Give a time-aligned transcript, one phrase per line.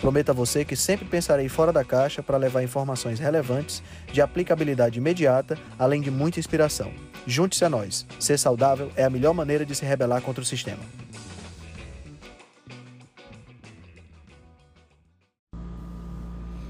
[0.00, 3.82] Prometo a você que sempre pensarei fora da caixa para levar informações relevantes,
[4.12, 6.92] de aplicabilidade imediata, além de muita inspiração.
[7.26, 8.06] Junte-se a nós.
[8.20, 10.82] Ser saudável é a melhor maneira de se rebelar contra o sistema.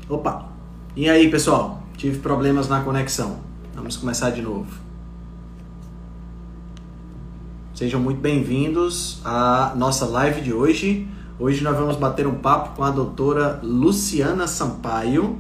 [0.09, 0.49] Opa!
[0.95, 1.83] E aí, pessoal?
[1.97, 3.41] Tive problemas na conexão.
[3.75, 4.73] Vamos começar de novo.
[7.75, 11.09] Sejam muito bem-vindos à nossa live de hoje.
[11.39, 15.39] Hoje nós vamos bater um papo com a doutora Luciana Sampaio,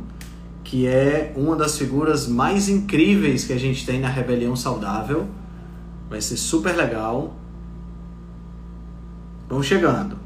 [0.63, 5.27] que é uma das figuras mais incríveis que a gente tem na Rebelião Saudável.
[6.11, 7.35] Vai ser super legal.
[9.49, 10.19] Vamos chegando.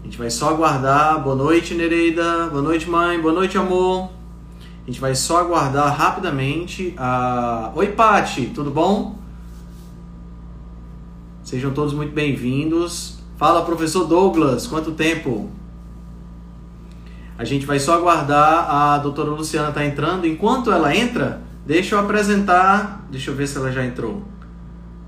[0.00, 1.22] A gente vai só aguardar.
[1.22, 2.46] Boa noite, Nereida.
[2.46, 3.20] Boa noite, mãe.
[3.20, 4.08] Boa noite, amor.
[4.84, 7.72] A gente vai só aguardar rapidamente a.
[7.74, 9.18] Oi, Pati, tudo bom?
[11.42, 13.17] Sejam todos muito bem-vindos.
[13.38, 15.48] Fala, professor Douglas, quanto tempo?
[17.38, 20.26] A gente vai só aguardar a doutora Luciana tá entrando.
[20.26, 23.06] Enquanto ela entra, deixa eu apresentar.
[23.08, 24.24] Deixa eu ver se ela já entrou.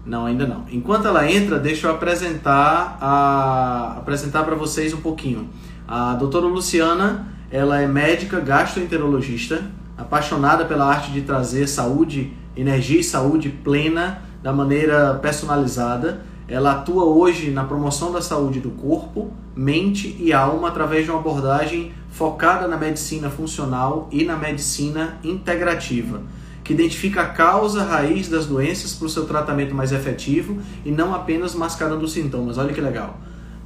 [0.06, 0.64] Não, ainda não.
[0.70, 5.50] Enquanto ela entra, deixa eu apresentar a apresentar para vocês um pouquinho.
[5.88, 9.60] A doutora Luciana, ela é médica gastroenterologista,
[9.98, 17.04] apaixonada pela arte de trazer saúde, energia e saúde plena da maneira personalizada ela atua
[17.04, 22.66] hoje na promoção da saúde do corpo, mente e alma através de uma abordagem focada
[22.66, 26.22] na medicina funcional e na medicina integrativa,
[26.64, 31.14] que identifica a causa raiz das doenças para o seu tratamento mais efetivo e não
[31.14, 32.58] apenas mascarando os sintomas.
[32.58, 33.16] Olha que legal.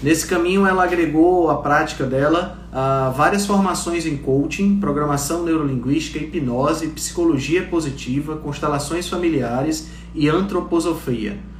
[0.03, 6.89] Nesse caminho, ela agregou a prática dela a várias formações em coaching, programação neurolinguística, hipnose,
[6.89, 11.54] psicologia positiva, constelações familiares e antroposofia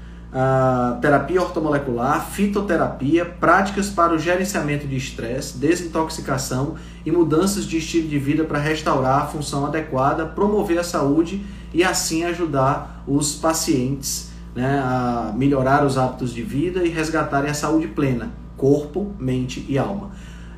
[1.01, 6.75] terapia ortomolecular, fitoterapia, práticas para o gerenciamento de estresse, desintoxicação
[7.07, 11.85] e mudanças de estilo de vida para restaurar a função adequada, promover a saúde e
[11.85, 17.87] assim ajudar os pacientes né, a melhorar os hábitos de vida e resgatarem a saúde
[17.87, 20.11] plena, corpo, mente e alma.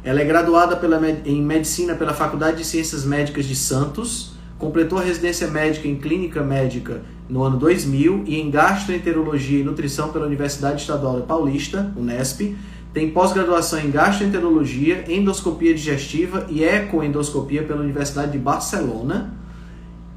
[0.03, 5.03] Ela é graduada pela, em medicina pela Faculdade de Ciências Médicas de Santos, completou a
[5.03, 10.81] residência médica em clínica médica no ano 2000 e em gastroenterologia e nutrição pela Universidade
[10.81, 12.57] Estadual Paulista, Unesp.
[12.93, 19.35] Tem pós-graduação em gastroenterologia, endoscopia digestiva e ecoendoscopia pela Universidade de Barcelona.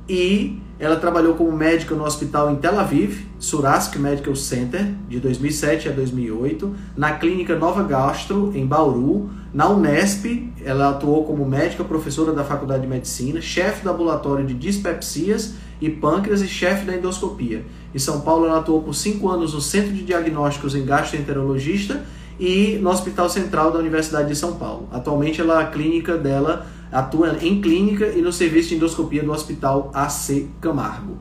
[0.07, 5.89] E ela trabalhou como médica no hospital em Tel Aviv, Surask Medical Center, de 2007
[5.89, 12.31] a 2008, na clínica Nova Gastro, em Bauru, na Unesp, ela atuou como médica professora
[12.31, 17.65] da Faculdade de Medicina, chefe do ambulatório de dispepsias e pâncreas e chefe da endoscopia.
[17.93, 22.05] Em São Paulo, ela atuou por cinco anos no Centro de Diagnósticos em Gastroenterologista
[22.39, 24.87] e no Hospital Central da Universidade de São Paulo.
[24.91, 29.91] Atualmente, ela, a clínica dela atua em clínica e no serviço de endoscopia do Hospital
[29.93, 31.17] AC Camargo.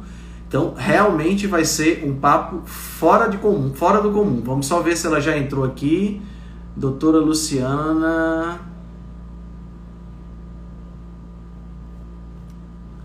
[0.47, 4.41] Então, realmente vai ser um papo fora de comum, fora do comum.
[4.43, 6.23] Vamos só ver se ela já entrou aqui.
[6.75, 8.68] Doutora Luciana.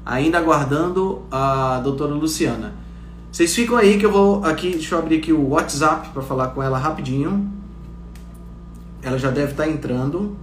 [0.05, 2.73] Ainda aguardando a doutora Luciana.
[3.31, 6.49] Vocês ficam aí que eu vou aqui, deixa eu abrir aqui o WhatsApp para falar
[6.49, 7.51] com ela rapidinho.
[9.01, 10.37] Ela já deve estar tá entrando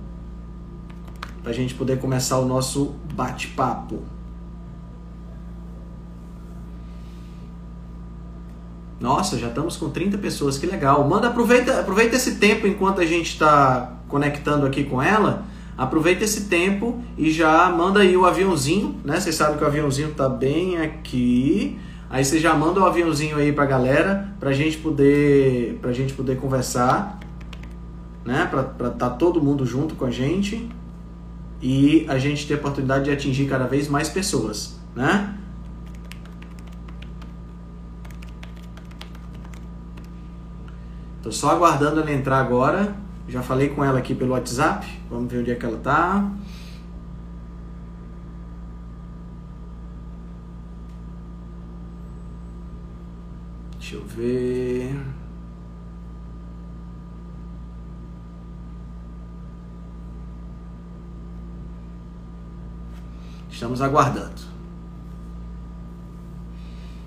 [1.43, 4.03] para a gente poder começar o nosso bate-papo.
[8.99, 11.07] Nossa, já estamos com 30 pessoas, que legal.
[11.09, 15.45] Manda, aproveita, aproveita esse tempo enquanto a gente está conectando aqui com ela
[15.81, 19.19] Aproveita esse tempo e já manda aí o aviãozinho, né?
[19.19, 21.81] Vocês sabem que o aviãozinho tá bem aqui.
[22.11, 26.37] Aí você já manda o aviãozinho aí pra galera, pra gente poder, pra gente poder
[26.37, 27.19] conversar,
[28.27, 28.47] né?
[28.51, 30.69] Pra, pra tá todo mundo junto com a gente
[31.63, 35.35] e a gente ter a oportunidade de atingir cada vez mais pessoas, né?
[41.23, 42.95] Tô só aguardando ela entrar agora.
[43.31, 44.85] Já falei com ela aqui pelo WhatsApp.
[45.09, 46.29] Vamos ver onde é que ela tá.
[53.79, 54.97] Deixa eu ver.
[63.49, 64.41] Estamos aguardando.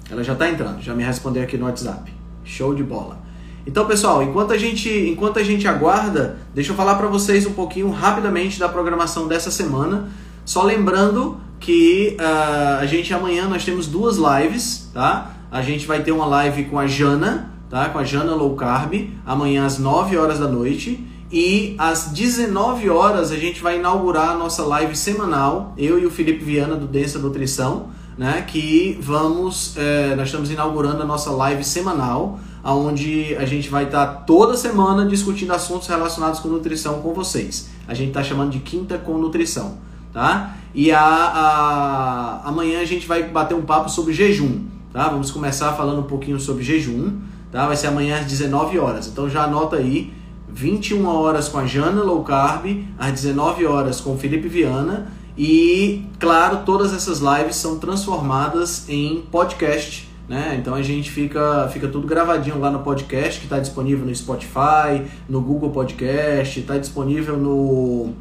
[0.09, 2.13] Ela já está entrando, já me respondeu aqui no WhatsApp.
[2.45, 3.22] Show de bola.
[3.65, 7.53] Então, pessoal, enquanto a gente, enquanto a gente aguarda, deixa eu falar para vocês um
[7.53, 10.09] pouquinho rapidamente da programação dessa semana.
[10.43, 15.31] Só lembrando que uh, a gente amanhã nós temos duas lives, tá?
[15.49, 17.87] A gente vai ter uma live com a Jana, tá?
[17.87, 21.07] Com a Jana Low Carb, amanhã às 9 horas da noite.
[21.31, 26.11] E às 19 horas a gente vai inaugurar a nossa live semanal, eu e o
[26.11, 27.87] Felipe Viana do Densa Nutrição,
[28.17, 28.43] né?
[28.47, 34.05] Que vamos, é, nós estamos inaugurando a nossa live semanal, onde a gente vai estar
[34.25, 37.69] toda semana discutindo assuntos relacionados com nutrição com vocês.
[37.87, 39.77] A gente está chamando de Quinta com Nutrição,
[40.13, 40.55] tá?
[40.73, 44.61] E a, a, amanhã a gente vai bater um papo sobre jejum,
[44.91, 45.09] tá?
[45.09, 47.19] Vamos começar falando um pouquinho sobre jejum,
[47.51, 47.67] tá?
[47.67, 49.07] Vai ser amanhã às 19 horas.
[49.07, 50.13] Então já anota aí
[50.49, 52.65] 21 horas com a Jana Low Carb,
[52.97, 55.11] às 19 horas com o Felipe Viana.
[55.37, 60.09] E, claro, todas essas lives são transformadas em podcast.
[60.27, 60.55] Né?
[60.59, 65.05] Então a gente fica, fica tudo gravadinho lá no podcast, que está disponível no Spotify,
[65.27, 68.13] no Google Podcast, está disponível no,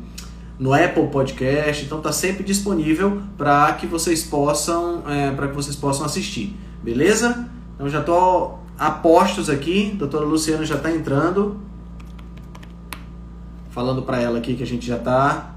[0.59, 5.77] no Apple Podcast, então está sempre disponível para que vocês possam é, para que vocês
[5.77, 7.49] possam assistir, beleza?
[7.77, 11.61] Então já estou a postos aqui, a doutora Luciana já está entrando
[13.73, 15.52] falando para ela aqui que a gente já tá.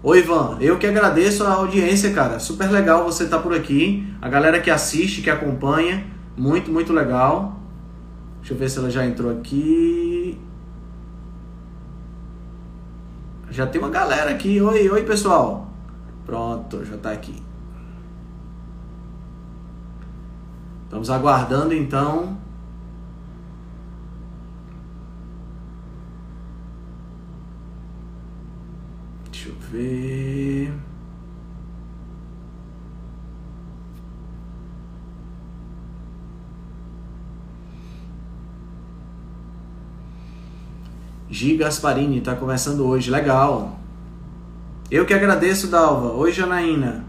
[0.00, 2.38] Oi, Ivan, eu que agradeço a audiência, cara.
[2.38, 4.06] Super legal você estar tá por aqui.
[4.22, 6.06] A galera que assiste, que acompanha,
[6.36, 7.58] muito, muito legal.
[8.38, 10.40] Deixa eu ver se ela já entrou aqui.
[13.50, 14.60] Já tem uma galera aqui.
[14.60, 15.68] Oi, oi, pessoal.
[16.24, 17.42] Pronto, já tá aqui.
[20.84, 22.38] Estamos aguardando então
[29.70, 30.72] ver.
[41.30, 43.78] Gi Gasparini está começando hoje, legal.
[44.90, 46.12] Eu que agradeço, Dalva.
[46.12, 47.04] Oi, Janaína.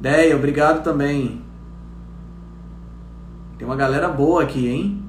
[0.00, 1.42] Deia, obrigado também.
[3.58, 5.04] Tem uma galera boa aqui, hein?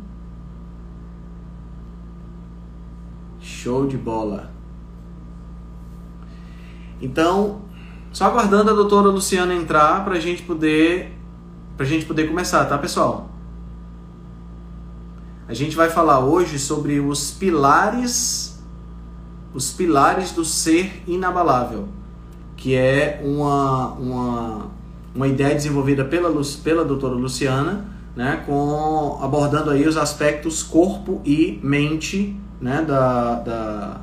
[3.40, 4.52] Show de bola.
[7.02, 7.62] Então,
[8.12, 11.18] só aguardando a doutora Luciana entrar para a gente poder
[11.76, 13.30] pra gente poder começar, tá, pessoal?
[15.48, 18.52] A gente vai falar hoje sobre os pilares
[19.54, 21.88] os pilares do ser inabalável,
[22.56, 24.68] que é uma, uma,
[25.14, 26.32] uma ideia desenvolvida pela,
[26.64, 34.02] pela doutora Luciana, né, com, abordando aí os aspectos corpo e mente, né, da, da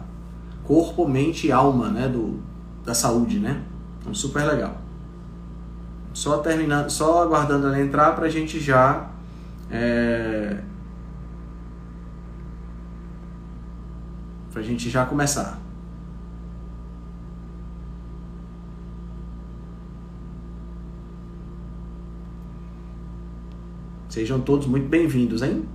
[0.65, 2.41] corpo, mente e alma, né, do,
[2.89, 3.63] da saúde, né?
[4.01, 4.81] Então, super legal.
[6.15, 9.11] Só terminando, só aguardando ela entrar para a gente já
[9.71, 10.63] é,
[14.51, 15.61] para a gente já começar.
[24.09, 25.69] Sejam todos muito bem-vindos, hein?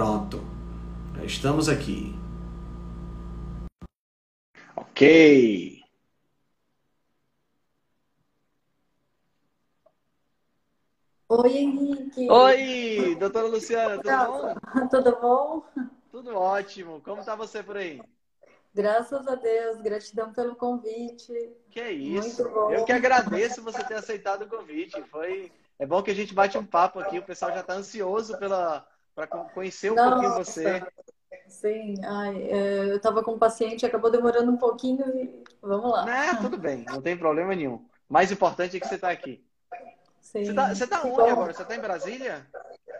[0.00, 0.40] Pronto.
[1.14, 2.14] Já estamos aqui.
[4.74, 5.82] Ok.
[11.28, 12.30] Oi, Henrique.
[12.30, 14.54] Oi, doutora Luciana, tudo bom?
[14.88, 15.64] Tudo bom?
[16.10, 17.02] Tudo ótimo.
[17.02, 18.00] Como está você por aí?
[18.74, 21.30] Graças a Deus, gratidão pelo convite.
[21.70, 22.40] Que é isso.
[22.40, 25.02] Eu que agradeço você ter aceitado o convite.
[25.10, 28.38] Foi é bom que a gente bate um papo aqui, o pessoal já está ansioso
[28.38, 30.10] pela para conhecer um Nossa.
[30.10, 30.86] pouquinho você.
[31.48, 36.08] Sim, Ai, é, eu estava com um paciente, acabou demorando um pouquinho e vamos lá.
[36.08, 37.84] É, tudo bem, não tem problema nenhum.
[38.08, 39.44] Mais importante é que você está aqui.
[40.20, 40.44] Sim.
[40.44, 41.28] Você está você tá onde bom.
[41.28, 41.52] agora?
[41.52, 42.46] Você está em Brasília?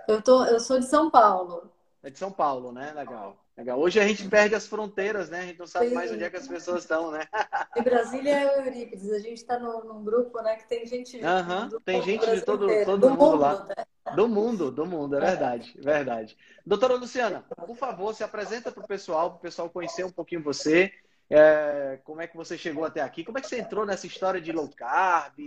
[0.09, 1.71] Eu, tô, eu sou de São Paulo.
[2.03, 2.93] É de São Paulo, né?
[2.93, 3.37] Legal.
[3.57, 3.79] Legal.
[3.79, 5.41] Hoje a gente perde as fronteiras, né?
[5.41, 5.95] A gente não sabe Sim.
[5.95, 7.29] mais onde é que as pessoas estão, né?
[7.77, 9.13] Em Brasília é Eurípides.
[9.13, 10.57] A gente está num, num, grupo, né?
[10.57, 11.19] Que tem gente.
[11.19, 11.81] Uhum.
[11.85, 13.65] Tem gente de todo, todo mundo, mundo, lá.
[13.65, 13.85] Né?
[14.15, 16.37] Do mundo, do mundo, é verdade, verdade.
[16.65, 20.43] Doutora Luciana, por favor, se apresenta para o pessoal, para o pessoal conhecer um pouquinho
[20.43, 20.93] você.
[21.33, 23.23] É, como é que você chegou até aqui?
[23.23, 25.39] Como é que você entrou nessa história de low carb?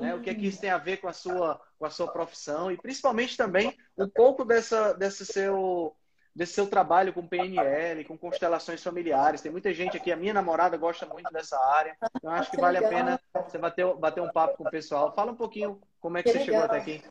[0.00, 0.12] Né?
[0.14, 2.72] O que é que isso tem a ver com a sua, com a sua profissão?
[2.72, 5.94] E principalmente também um pouco dessa, desse, seu,
[6.34, 9.40] desse seu trabalho com PNL, com constelações familiares.
[9.40, 11.96] Tem muita gente aqui, a minha namorada gosta muito dessa área.
[12.16, 15.14] Então acho que vale a pena você bater, bater um papo com o pessoal.
[15.14, 17.04] Fala um pouquinho como é que, você chegou até aqui.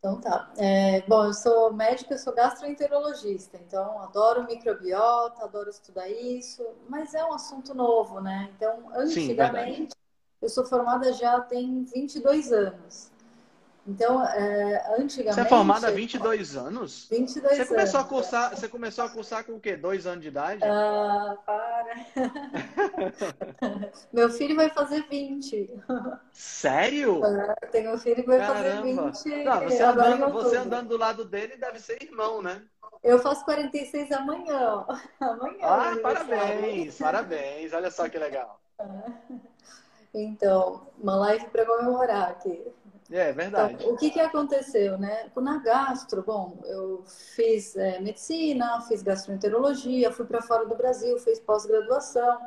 [0.00, 0.50] Então tá.
[0.56, 7.12] É, bom, eu sou médica, eu sou gastroenterologista, então adoro microbiota, adoro estudar isso, mas
[7.12, 8.50] é um assunto novo, né?
[8.56, 10.00] Então, antigamente, Sim,
[10.40, 13.12] eu sou formada já tem 22 anos.
[13.90, 15.34] Então, é, antigamente.
[15.34, 17.08] Você é formada há 22 anos?
[17.10, 18.06] 22 você começou anos.
[18.06, 19.76] A cursar, você começou a cursar com o quê?
[19.76, 20.62] Dois anos de idade?
[20.64, 21.96] Ah, para.
[24.12, 25.68] Meu filho vai fazer 20.
[26.32, 27.20] Sério?
[27.24, 29.10] É, tenho um filho que vai Caramba.
[29.12, 29.44] fazer 20.
[29.44, 32.62] Não, você, andando, você andando do lado dele deve ser irmão, né?
[33.02, 34.86] Eu faço 46 amanhã.
[35.18, 35.58] Amanhã.
[35.62, 37.72] Ah, parabéns, parabéns.
[37.72, 38.60] Olha só que legal.
[40.12, 42.66] Então, uma live para comemorar aqui.
[43.10, 43.74] É, verdade.
[43.74, 45.30] Então, o que, que aconteceu, né?
[45.36, 47.02] Na gastro, bom, eu
[47.34, 52.38] fiz é, medicina, fiz gastroenterologia, fui para fora do Brasil, fiz pós-graduação.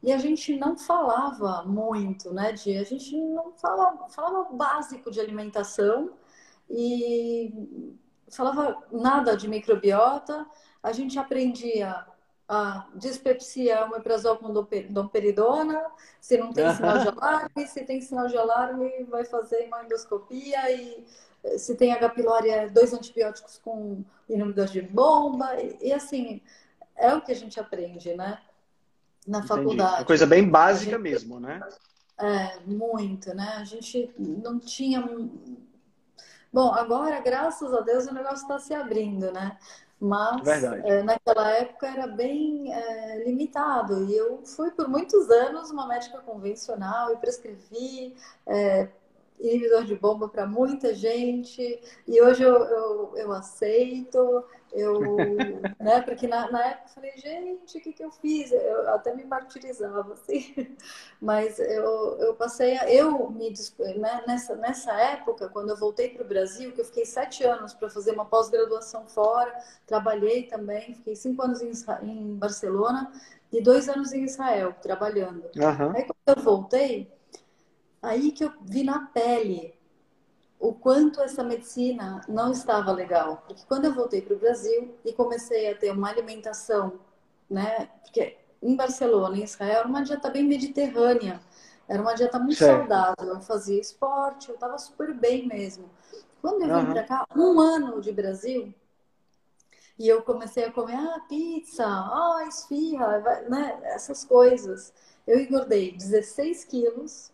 [0.00, 2.52] E a gente não falava muito, né?
[2.52, 6.12] De, a gente não falava, falava básico de alimentação
[6.70, 7.52] e
[8.30, 10.46] falava nada de microbiota.
[10.80, 12.06] A gente aprendia
[12.48, 14.50] a dispepsia é omeprazol com
[14.88, 15.84] domperidona,
[16.18, 20.70] se não tem sinal de alarme, se tem sinal de alarme, vai fazer uma endoscopia
[20.72, 21.04] e
[21.44, 22.08] eh, se tem H.
[22.08, 26.40] pylori, é dois antibióticos com inibidor de bomba, e, e, assim,
[26.96, 28.38] é o que a gente aprende, né?
[29.26, 29.48] Na Entendi.
[29.48, 29.96] faculdade.
[29.96, 31.60] Uma coisa bem básica gente, mesmo, né?
[32.18, 33.56] É, muito, né?
[33.58, 35.06] A gente não tinha.
[36.50, 39.58] Bom, agora, graças a Deus, o negócio está se abrindo, né?
[40.00, 44.04] Mas é, naquela época era bem é, limitado.
[44.04, 48.14] E eu fui por muitos anos uma médica convencional e prescrevi
[48.46, 48.88] é,
[49.40, 51.80] inibidor de bomba para muita gente.
[52.06, 54.44] E hoje eu, eu, eu aceito.
[54.72, 55.00] Eu,
[55.80, 58.52] né, porque na, na, época eu falei, gente, o que, que eu fiz?
[58.52, 60.76] Eu até me martirizava, assim.
[61.20, 63.52] Mas eu, eu passei, a, eu me,
[63.96, 67.72] né, nessa, nessa época, quando eu voltei para o Brasil, que eu fiquei sete anos
[67.72, 69.52] para fazer uma pós-graduação fora,
[69.86, 73.10] trabalhei também, fiquei cinco anos em, em Barcelona
[73.50, 75.44] e dois anos em Israel, trabalhando.
[75.56, 75.96] Uhum.
[75.96, 77.10] Aí quando eu voltei,
[78.02, 79.74] aí que eu vi na pele
[80.58, 83.42] o quanto essa medicina não estava legal.
[83.46, 87.00] Porque quando eu voltei para o Brasil e comecei a ter uma alimentação,
[87.48, 87.88] né?
[88.02, 91.40] Porque em Barcelona, em Israel, era uma dieta bem mediterrânea.
[91.88, 92.88] Era uma dieta muito certo.
[92.88, 93.34] saudável.
[93.34, 95.88] Eu fazia esporte, eu estava super bem mesmo.
[96.40, 96.92] Quando eu vim uhum.
[96.92, 98.74] para cá, um ano de Brasil,
[99.98, 103.80] e eu comecei a comer ah, pizza, ah, esfirra, né?
[103.84, 104.92] essas coisas.
[105.26, 107.32] Eu engordei 16 quilos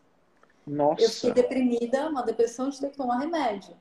[0.67, 1.03] nossa.
[1.03, 3.77] Eu fiquei deprimida, uma depressão de ter que tomar remédio.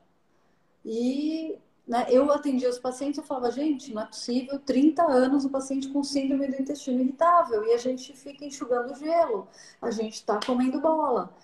[0.84, 5.50] E né, eu atendia os pacientes, eu falava, gente, não é possível, 30 anos o
[5.50, 9.48] paciente com síndrome do intestino irritável e a gente fica enxugando gelo,
[9.80, 11.34] a gente está comendo bola.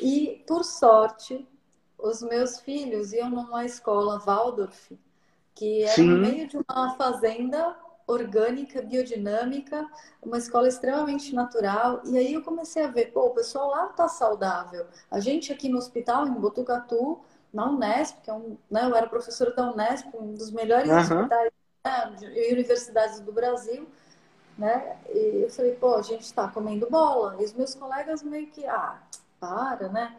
[0.00, 1.46] E, por sorte,
[1.98, 4.92] os meus filhos iam numa escola Waldorf,
[5.54, 6.08] que era Sim.
[6.08, 7.76] no meio de uma fazenda
[8.12, 9.88] orgânica, biodinâmica,
[10.22, 12.00] uma escola extremamente natural.
[12.04, 14.86] E aí eu comecei a ver, pô, o pessoal lá tá saudável.
[15.10, 17.20] A gente aqui no hospital, em Botucatu,
[17.52, 20.98] na Unesp, que é um, né, eu era professora da Unesp, um dos melhores uhum.
[20.98, 21.52] hospitais
[21.84, 23.86] né, e universidades do Brasil,
[24.56, 24.96] né?
[25.08, 27.36] E eu falei, pô, a gente está comendo bola.
[27.40, 29.00] E os meus colegas meio que, ah,
[29.40, 30.16] para, né?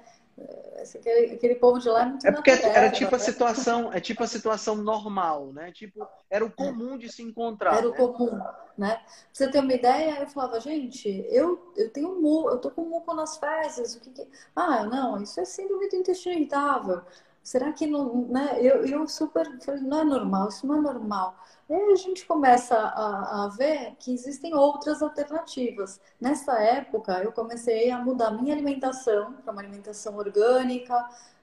[0.95, 4.23] Aquele, aquele povo de lá é muito É porque era tipo a situação, é tipo
[4.23, 5.71] a situação normal, né?
[5.71, 7.77] Tipo, era o comum de se encontrar.
[7.77, 7.89] Era né?
[7.89, 8.37] o comum,
[8.77, 8.95] né?
[8.95, 12.83] Pra você ter uma ideia, eu falava, gente, eu, eu tenho muco, eu tô com
[12.83, 14.27] muco nas fezes, o que, que...
[14.55, 17.01] Ah, não, isso é síndrome do intestino irritável.
[17.43, 18.57] Será que não, né?
[18.61, 21.35] Eu, eu super falei, não é normal, isso não é normal.
[21.69, 25.99] E aí a gente começa a, a ver que existem outras alternativas.
[26.21, 30.95] Nessa época, eu comecei a mudar minha alimentação para uma alimentação orgânica.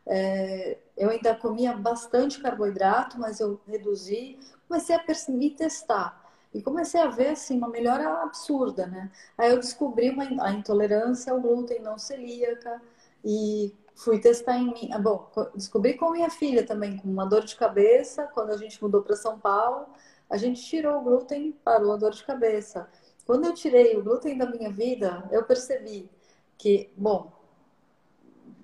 [0.06, 4.38] É, eu ainda comia bastante carboidrato, mas eu reduzi.
[4.68, 6.18] Comecei a perceber testar.
[6.52, 9.10] E comecei a ver assim, uma melhora absurda, né?
[9.38, 12.80] Aí eu descobri uma, a intolerância ao glúten não celíaca
[13.24, 13.72] e
[14.04, 14.90] fui testar em mim.
[14.92, 18.82] Ah, bom, descobri com minha filha também, com uma dor de cabeça, quando a gente
[18.82, 19.86] mudou para São Paulo
[20.30, 22.88] a gente tirou o glúten, parou a dor de cabeça.
[23.26, 26.08] Quando eu tirei o glúten da minha vida, eu percebi
[26.56, 27.32] que, bom,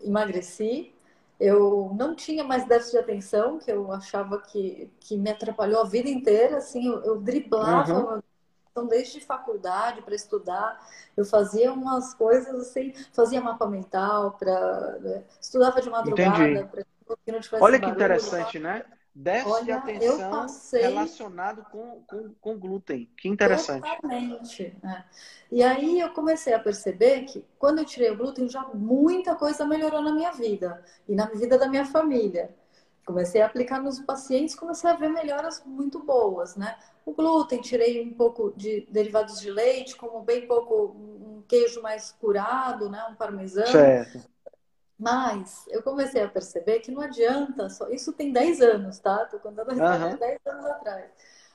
[0.00, 0.94] emagreci,
[1.40, 5.84] eu não tinha mais déficit de atenção, que eu achava que, que me atrapalhou a
[5.84, 8.22] vida inteira, assim, eu, eu driblava uhum.
[8.76, 15.24] Então, desde faculdade para estudar, eu fazia umas coisas assim, fazia mapa mental, para né,
[15.40, 18.84] estudava de madrugada para que Olha que barulho, interessante, né?
[19.14, 20.82] déficit Olha, de atenção passei...
[20.82, 23.10] relacionado com, com, com, glúten.
[23.16, 23.88] Que interessante.
[23.88, 24.76] Totalmente.
[24.84, 25.04] É.
[25.50, 29.64] E aí eu comecei a perceber que quando eu tirei o glúten, já muita coisa
[29.64, 32.54] melhorou na minha vida e na vida da minha família.
[33.06, 36.76] comecei a aplicar nos pacientes, comecei a ver melhoras muito boas, né?
[37.06, 42.10] O glúten, tirei um pouco de derivados de leite, como bem pouco um queijo mais
[42.10, 43.06] curado, né?
[43.08, 43.68] Um parmesão.
[43.68, 44.28] Certo.
[44.98, 47.88] Mas eu comecei a perceber que não adianta só.
[47.90, 49.24] Isso tem 10 anos, tá?
[49.26, 51.10] Tô contando a história de 10 anos atrás.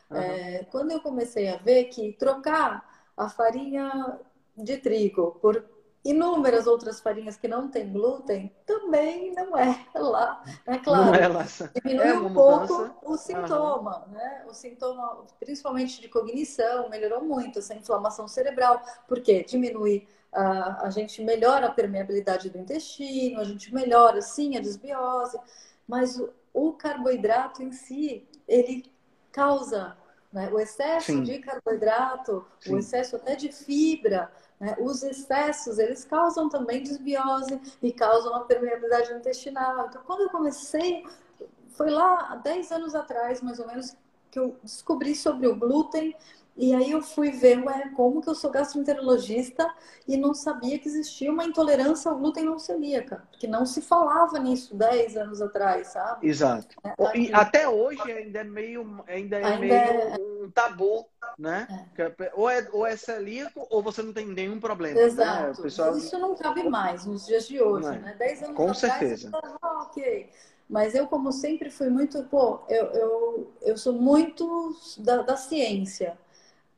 [0.09, 0.17] Uhum.
[0.17, 4.19] É, quando eu comecei a ver que trocar a farinha
[4.55, 5.65] de trigo por
[6.03, 10.43] inúmeras outras farinhas que não têm glúten também não é lá.
[10.65, 11.45] É claro, é lá.
[11.75, 14.13] diminui é um pouco o sintoma, uhum.
[14.13, 14.45] né?
[14.47, 21.23] O sintoma, principalmente de cognição, melhorou muito essa inflamação cerebral, porque diminui a, a gente
[21.23, 25.37] melhora a permeabilidade do intestino, a gente melhora sim a desbiose,
[25.87, 28.91] mas o, o carboidrato em si, ele
[29.31, 29.95] causa
[30.31, 30.49] né?
[30.51, 31.23] o excesso sim.
[31.23, 32.73] de carboidrato, sim.
[32.73, 34.75] o excesso até de fibra, né?
[34.79, 39.87] Os excessos, eles causam também desbiose e causam a permeabilidade intestinal.
[39.87, 41.03] Então, quando eu comecei,
[41.69, 43.97] foi lá há 10 anos atrás, mais ou menos,
[44.29, 46.15] que eu descobri sobre o glúten
[46.55, 49.73] e aí eu fui ver, ué, como que eu sou gastroenterologista
[50.07, 54.37] e não sabia que existia uma intolerância ao glúten não celíaca, porque não se falava
[54.37, 56.27] nisso 10 anos atrás, sabe?
[56.27, 56.75] Exato.
[56.83, 60.17] É, e até hoje ainda é meio, ainda é ainda meio é...
[60.19, 61.05] um tabu,
[61.39, 61.87] né?
[61.97, 62.31] É.
[62.33, 64.99] Ou, é, ou é celíaco ou você não tem nenhum problema.
[64.99, 65.05] Né?
[65.05, 65.57] Exato.
[65.57, 65.63] Né?
[65.63, 65.97] Pessoal...
[65.97, 67.99] Isso não cabe mais nos dias de hoje, é.
[67.99, 68.15] né?
[68.19, 69.29] 10 anos Com atrás, certeza.
[69.29, 70.29] Fala, ah, ok.
[70.69, 76.17] Mas eu, como sempre, fui muito, pô, eu, eu, eu sou muito da, da ciência.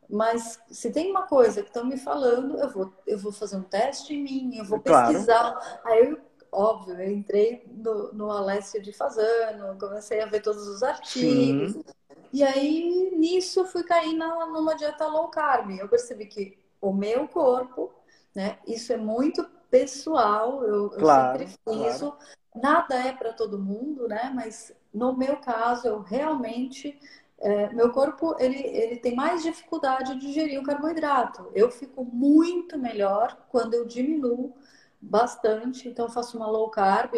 [0.10, 3.64] Mas se tem uma coisa que estão me falando, eu vou, eu vou fazer um
[3.64, 5.54] teste em mim, eu vou pesquisar.
[5.54, 5.80] Claro.
[5.86, 6.20] Aí eu,
[6.52, 11.74] óbvio, eu entrei no, no Alessio de Fazano, comecei a ver todos os artigos.
[11.74, 11.84] Sim.
[12.32, 15.70] E aí, nisso, fui cair na, numa dieta low carb.
[15.72, 17.92] Eu percebi que o meu corpo,
[18.36, 18.58] né?
[18.68, 22.00] Isso é muito pessoal, eu, claro, eu sempre fiz.
[22.00, 22.18] Claro.
[22.56, 24.32] Nada é para todo mundo, né?
[24.34, 27.00] Mas no meu caso, eu realmente
[27.44, 31.52] é, meu corpo ele, ele tem mais dificuldade de digerir o carboidrato.
[31.54, 34.56] Eu fico muito melhor quando eu diminuo
[35.02, 37.14] bastante, então eu faço uma low carb,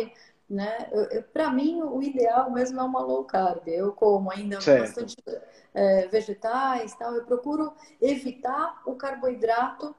[0.49, 0.89] né?
[1.31, 3.67] Para mim, o ideal mesmo é uma low carb.
[3.67, 4.81] Eu como ainda certo.
[4.81, 5.15] bastante
[5.75, 7.13] é, vegetais, tal.
[7.13, 9.95] Eu procuro evitar o carboidrato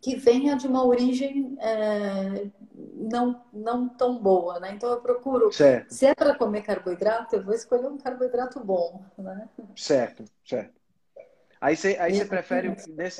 [0.00, 2.46] que venha de uma origem é,
[2.94, 4.72] não, não tão boa, né?
[4.74, 5.92] Então eu procuro, certo.
[5.92, 9.48] se é para comer carboidrato, eu vou escolher um carboidrato bom, né?
[9.76, 10.78] Certo, certo.
[11.60, 12.76] Aí você, aí você prefere,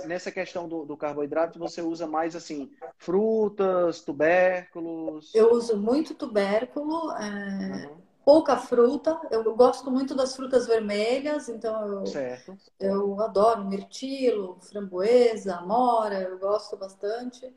[0.06, 5.34] nessa questão do, do, carboidrato, você usa mais assim, frutas, tubérculos?
[5.34, 9.18] Eu uso muito tubérculo, é, uhum pouca fruta.
[9.30, 12.58] Eu gosto muito das frutas vermelhas, então eu, certo.
[12.78, 17.50] eu adoro mirtilo, framboesa, amora, eu gosto bastante.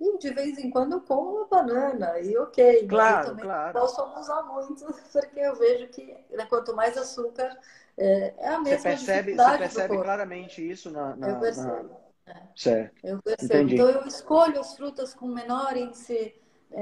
[0.00, 2.88] E de vez em quando eu como uma banana, e ok.
[2.88, 3.72] Claro, eu também claro.
[3.78, 7.56] posso abusar muito, porque eu vejo que né, quanto mais açúcar,
[7.96, 11.96] é, é a mesma Você percebe, você percebe claramente isso na, na, eu percebo.
[12.26, 12.34] Na...
[12.34, 12.42] É.
[12.56, 13.06] Certo.
[13.06, 13.54] Eu percebo.
[13.54, 13.74] Entendi.
[13.74, 16.34] Então eu escolho as frutas com menor índice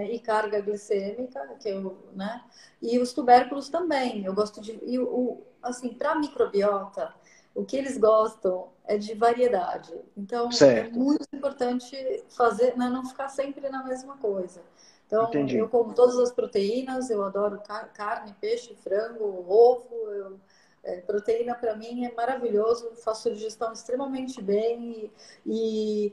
[0.02, 2.42] e carga glicêmica, que eu, né?
[2.82, 4.24] E os tubérculos também.
[4.24, 7.14] Eu gosto de e o assim, para microbiota,
[7.54, 9.92] o que eles gostam é de variedade.
[10.16, 10.94] Então, é certo.
[10.94, 11.96] é muito importante
[12.28, 14.60] fazer, né, não ficar sempre na mesma coisa.
[15.06, 15.56] Então, Entendi.
[15.56, 17.60] eu como todas as proteínas, eu adoro
[17.94, 19.94] carne, peixe, frango, ovo.
[20.10, 20.40] Eu,
[20.82, 25.10] é, proteína para mim é maravilhoso, faço digestão extremamente bem
[25.46, 26.12] e, e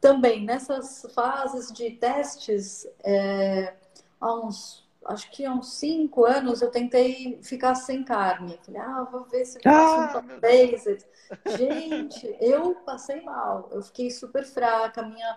[0.00, 3.74] também nessas fases de testes, é,
[4.20, 8.58] há uns, acho que há uns cinco anos, eu tentei ficar sem carne.
[8.64, 11.06] Falei, ah, vou ver se eu faço ah, um based.
[11.56, 15.36] Gente, eu passei mal, eu fiquei super fraca, minha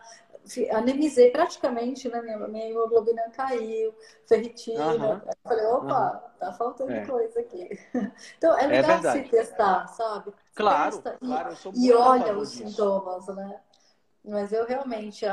[0.71, 2.21] anemizei praticamente, né?
[2.21, 3.93] Minha, minha hemoglobina caiu,
[4.27, 4.87] ferritina.
[4.87, 5.21] Uhum.
[5.43, 6.39] falei, opa, uhum.
[6.39, 7.05] tá faltando é.
[7.05, 7.79] coisa aqui.
[8.37, 10.33] Então é, é legal é se testar, sabe?
[10.55, 12.69] Claro, Testa claro, e, e olha os disso.
[12.69, 13.59] sintomas, né?
[14.23, 15.25] Mas eu realmente,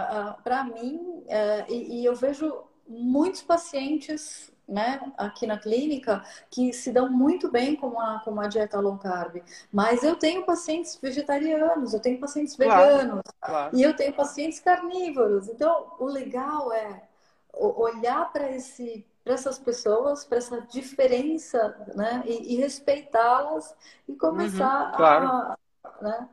[0.42, 7.10] para mim, é, e, eu vejo muitos pacientes né, aqui na clínica que se dão
[7.10, 9.42] muito bem com a, com a dieta low carb.
[9.72, 13.76] Mas eu tenho pacientes vegetarianos, eu tenho pacientes veganos, claro.
[13.76, 15.48] e eu tenho pacientes carnívoros.
[15.48, 17.02] Então, o legal é
[17.52, 22.22] olhar para esse para essas pessoas, para essa diferença, né?
[22.24, 23.76] E, e respeitá-las
[24.08, 25.26] e começar uhum, claro.
[25.26, 25.58] a,
[26.00, 26.28] né?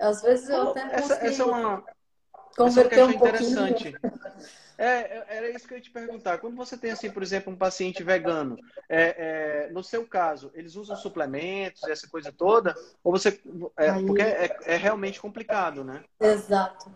[0.00, 1.84] Às vezes eu até essa, essa é uma
[2.56, 3.50] converter essa é um pouquinho.
[3.50, 3.96] interessante.
[4.80, 6.38] É, era isso que eu ia te perguntar.
[6.38, 8.56] Quando você tem, assim, por exemplo, um paciente vegano,
[8.88, 12.76] é, é, no seu caso, eles usam suplementos, essa coisa toda?
[13.02, 13.40] Ou você.
[13.76, 13.92] É.
[14.04, 16.04] Porque é, é, realmente complicado, né?
[16.20, 16.88] Exato.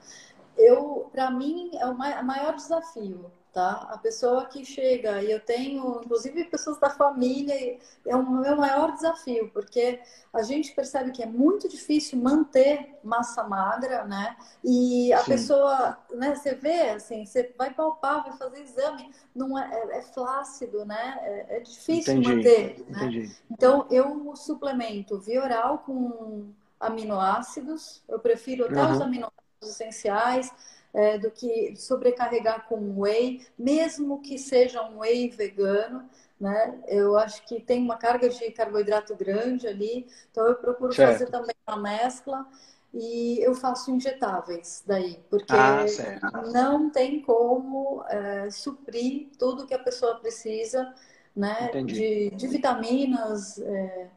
[0.57, 3.87] Eu, para mim, é o maior desafio tá?
[3.91, 8.93] A pessoa que chega, e eu tenho, inclusive, pessoas da família, é o meu maior
[8.93, 10.01] desafio, porque
[10.33, 14.35] a gente percebe que é muito difícil manter massa magra, né?
[14.65, 15.31] E a Sim.
[15.33, 20.03] pessoa, né, você vê, assim, você vai palpar, vai fazer exame, não é, é, é
[20.03, 21.19] flácido, né?
[21.23, 22.97] É, é difícil entendi, manter, né?
[22.97, 23.27] entendi.
[23.27, 23.35] né?
[23.51, 28.93] Então, eu suplemento via oral com aminoácidos, eu prefiro até uhum.
[28.93, 30.51] os aminoácidos essenciais,
[30.93, 36.09] é, do que sobrecarregar com whey, mesmo que seja um whey vegano.
[36.41, 36.81] Né?
[36.89, 41.13] Eu acho que tem uma carga de carboidrato grande ali, então eu procuro certo.
[41.13, 42.45] fazer também uma mescla
[42.93, 45.87] e eu faço injetáveis daí, porque ah,
[46.53, 50.93] não tem como é, suprir tudo que a pessoa precisa,
[51.35, 51.71] né?
[51.87, 54.09] De, de, vitaminas, é,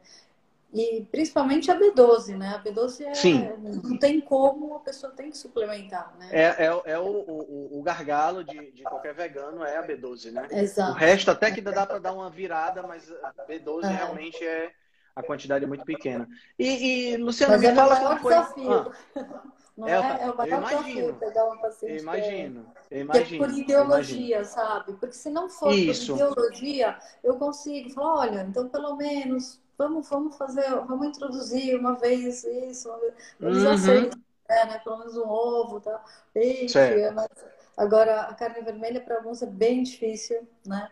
[0.76, 2.48] e principalmente a B12, né?
[2.48, 3.48] A B12 é, Sim.
[3.82, 6.28] não tem como, a pessoa tem que suplementar, né?
[6.30, 10.46] É, é, é o, o, o, gargalo de, de qualquer vegano é a B12, né?
[10.50, 10.92] Exato.
[10.92, 13.88] O resto até que dá para dar uma virada, mas a B12 é.
[13.88, 14.70] realmente é
[15.14, 16.28] a quantidade é muito pequena.
[16.58, 18.34] E, e Luciana, mas me é fala como foi...
[18.34, 18.92] Desafio.
[19.16, 19.42] Ah.
[19.78, 21.92] Não é, é, é o maior desafio pegar uma paciente.
[21.92, 23.44] Eu imagino, eu imagino.
[23.44, 24.44] É por ideologia, imagino.
[24.44, 24.92] sabe?
[24.94, 26.16] Porque se não for Isso.
[26.16, 31.94] por ideologia, eu consigo falar, olha, então pelo menos vamos, vamos fazer, vamos introduzir uma
[31.94, 33.14] vez isso, uma vez.
[33.40, 33.70] eles uhum.
[33.70, 34.80] aceitam, né, né?
[34.82, 36.02] Pelo menos um ovo, tá?
[36.32, 37.28] Peixe, é, mas
[37.76, 40.90] agora a carne vermelha para alguns é bem difícil, né?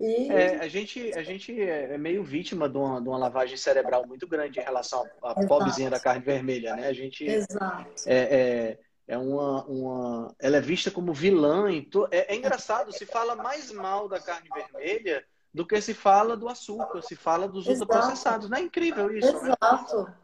[0.00, 0.30] E...
[0.30, 4.28] É, a gente, a gente é meio vítima de uma, de uma lavagem cerebral muito
[4.28, 6.86] grande em relação à pobrezinha da carne vermelha, né?
[6.86, 7.90] A gente Exato.
[8.06, 8.78] É, é,
[9.08, 11.66] é uma, uma, ela é vista como vilã.
[11.90, 12.06] To...
[12.12, 16.48] é, é engraçado, se fala mais mal da carne vermelha do que se fala do
[16.48, 18.48] açúcar, se fala dos ultraprocessados.
[18.48, 19.32] Não é incrível isso?
[19.42, 19.54] Né?
[19.60, 20.02] Exato.
[20.04, 20.14] Né?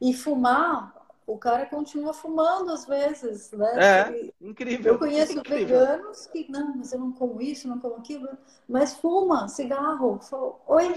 [0.00, 0.94] E fumar,
[1.26, 3.74] o cara continua fumando às vezes, né?
[3.76, 4.94] É, incrível.
[4.94, 5.80] Eu conheço incrível.
[5.80, 8.28] veganos que, não, mas eu não como isso, não como aquilo,
[8.66, 10.18] mas fuma cigarro.
[10.20, 10.88] Falo, Oi?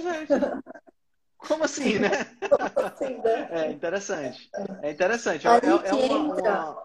[1.38, 2.10] Como assim, né?
[2.50, 3.50] Como assim, né?
[3.52, 4.50] É interessante.
[4.82, 5.48] É interessante.
[5.48, 6.84] Aí é, é que uma, entra, uma...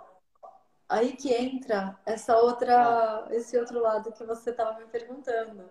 [0.88, 3.28] aí que entra essa outra, ah.
[3.30, 5.68] esse outro lado que você estava me perguntando.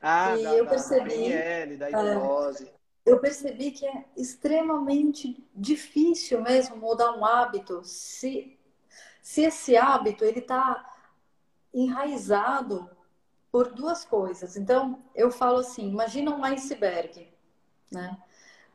[0.00, 2.64] Ah, e da, eu percebi, da PNL, da hipnose.
[2.66, 8.58] É, eu percebi que é extremamente difícil mesmo mudar um hábito se,
[9.22, 10.92] se esse hábito ele está
[11.72, 12.90] enraizado
[13.50, 14.56] por duas coisas.
[14.56, 17.32] Então, eu falo assim, imagina um iceberg,
[17.90, 18.18] né?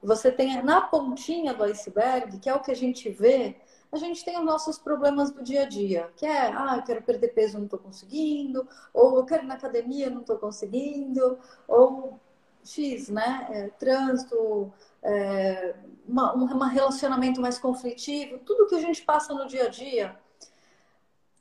[0.02, 4.24] Você tem na pontinha do iceberg, que é o que a gente vê, a gente
[4.24, 7.58] tem os nossos problemas do dia a dia, que é, ah, eu quero perder peso,
[7.58, 12.20] não estou conseguindo, ou eu quero ir na academia, não estou conseguindo, ou
[12.64, 13.48] X, né?
[13.50, 14.72] É, trânsito,
[15.04, 15.76] é,
[16.08, 20.18] uma, um relacionamento mais conflitivo, tudo que a gente passa no dia a dia.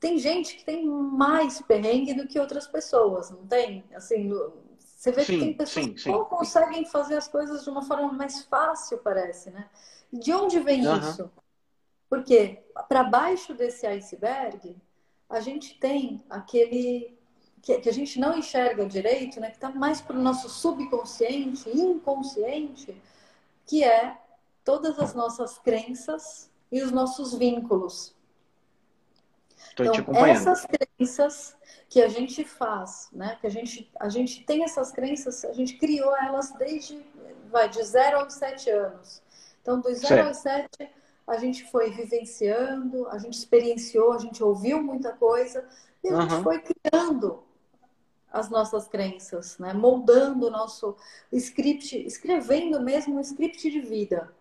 [0.00, 3.84] Tem gente que tem mais perrengue do que outras pessoas, não tem?
[3.94, 4.32] Assim,
[4.78, 6.12] você vê sim, que tem pessoas sim, sim.
[6.12, 9.68] que conseguem fazer as coisas de uma forma mais fácil, parece, né?
[10.12, 10.98] De onde vem uhum.
[10.98, 11.30] isso?
[12.10, 14.76] Porque para baixo desse iceberg,
[15.28, 17.16] a gente tem aquele
[17.62, 19.50] que, que a gente não enxerga direito, né?
[19.50, 23.00] Que está mais para o nosso subconsciente, inconsciente,
[23.64, 24.18] que é
[24.64, 28.14] todas as nossas crenças e os nossos vínculos.
[29.76, 31.56] Tô então, essas crenças
[31.88, 33.36] que a gente faz, né?
[33.40, 37.04] Que a gente, a gente tem essas crenças, a gente criou elas desde
[37.50, 39.22] vai de 0 aos 7 anos.
[39.60, 40.68] Então, dos 0 aos 7,
[41.30, 45.64] a gente foi vivenciando, a gente experienciou, a gente ouviu muita coisa
[46.02, 46.28] e a uhum.
[46.28, 47.44] gente foi criando
[48.32, 49.72] as nossas crenças, né?
[49.72, 50.96] moldando o nosso
[51.32, 54.34] script, escrevendo mesmo um script de vida.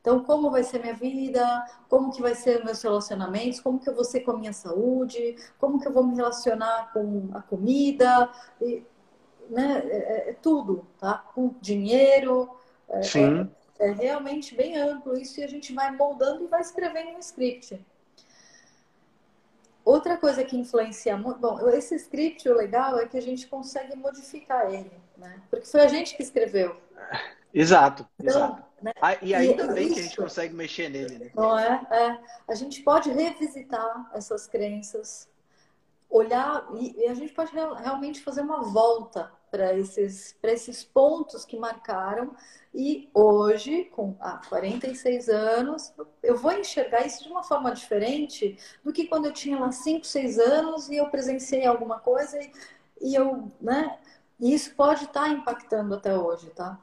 [0.00, 1.66] Então, como vai ser minha vida?
[1.88, 3.60] Como que vai ser meus relacionamentos?
[3.60, 5.34] Como que eu vou ser com a minha saúde?
[5.58, 8.30] Como que eu vou me relacionar com a comida?
[8.62, 8.84] E,
[9.50, 9.82] né?
[9.84, 11.18] É, é, é tudo, tá?
[11.34, 12.48] Com dinheiro.
[12.88, 13.50] É, Sim.
[13.78, 17.84] É, realmente bem amplo isso e a gente vai moldando e vai escrevendo um script.
[19.84, 23.96] Outra coisa que influencia muito, bom, esse script o legal é que a gente consegue
[23.96, 25.40] modificar ele, né?
[25.48, 26.76] Porque foi a gente que escreveu.
[27.54, 28.62] Exato, então, exato.
[28.82, 28.92] Né?
[29.00, 31.30] Ah, e ainda e, bem isso, que a gente consegue mexer nele, né?
[31.34, 31.86] Não é?
[31.90, 32.18] é?
[32.46, 35.26] A gente pode revisitar essas crenças,
[36.10, 41.56] olhar e, e a gente pode realmente fazer uma volta para esses, esses pontos que
[41.56, 42.34] marcaram.
[42.74, 48.92] E hoje, com ah, 46 anos, eu vou enxergar isso de uma forma diferente do
[48.92, 52.52] que quando eu tinha lá 5, 6 anos e eu presenciei alguma coisa e,
[53.00, 53.98] e eu, né?
[54.38, 56.78] E isso pode estar tá impactando até hoje, tá?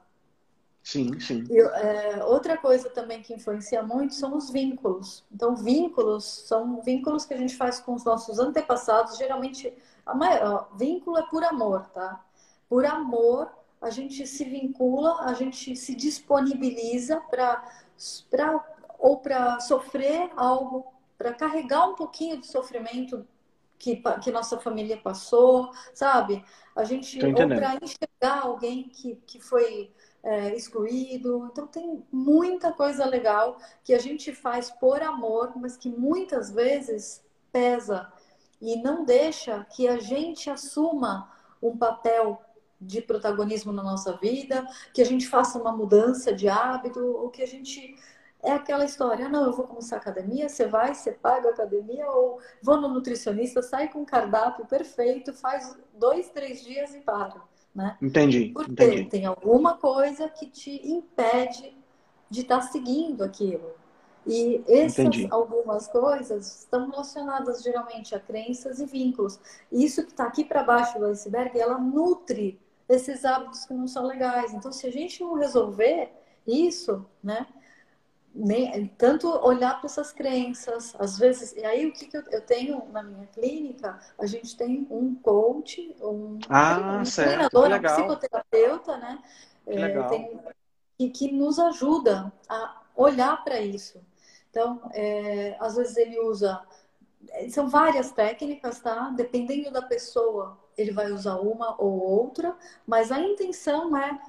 [0.86, 1.44] Sim, sim.
[1.52, 5.24] É, outra coisa também que influencia muito são os vínculos.
[5.32, 9.18] Então, vínculos são vínculos que a gente faz com os nossos antepassados.
[9.18, 9.74] Geralmente,
[10.06, 12.24] a maior, vínculo é por amor, tá?
[12.68, 13.52] Por amor,
[13.82, 17.64] a gente se vincula, a gente se disponibiliza para
[18.98, 20.86] ou para sofrer algo,
[21.18, 23.26] para carregar um pouquinho de sofrimento
[23.78, 26.44] que, que nossa família passou, sabe?
[26.76, 29.92] A gente ou para enxergar alguém que, que foi
[30.24, 31.48] é, excluído.
[31.52, 37.24] Então, tem muita coisa legal que a gente faz por amor, mas que muitas vezes
[37.52, 38.12] pesa
[38.60, 42.42] e não deixa que a gente assuma um papel
[42.80, 47.42] de protagonismo na nossa vida, que a gente faça uma mudança de hábito, ou que
[47.42, 47.96] a gente
[48.46, 52.08] é aquela história, não, eu vou começar a academia, você vai, você paga a academia,
[52.12, 57.42] ou vou no nutricionista, sai com um cardápio perfeito, faz dois, três dias e para.
[57.74, 57.98] Né?
[58.02, 58.52] Entendi.
[58.54, 59.06] Porque entendi.
[59.10, 61.76] tem alguma coisa que te impede
[62.30, 63.74] de estar tá seguindo aquilo.
[64.28, 65.28] E essas entendi.
[65.30, 69.40] algumas coisas estão relacionadas geralmente a crenças e vínculos.
[69.72, 74.06] Isso que está aqui para baixo do iceberg, ela nutre esses hábitos que não são
[74.06, 74.54] legais.
[74.54, 76.12] Então, se a gente não resolver
[76.46, 77.48] isso, né?
[78.36, 82.42] nem, tanto olhar para essas crenças, às vezes, e aí o que, que eu, eu,
[82.42, 87.82] tenho na minha clínica, a gente tem um coach, um, ah, um certo, treinador, um
[87.82, 89.24] psicoterapeuta, né?
[89.66, 90.40] É, tem,
[91.00, 94.02] e que nos ajuda a olhar para isso.
[94.50, 96.62] Então, é, às vezes ele usa,
[97.50, 99.12] são várias técnicas, tá?
[99.16, 104.20] Dependendo da pessoa, ele vai usar uma ou outra, mas a intenção é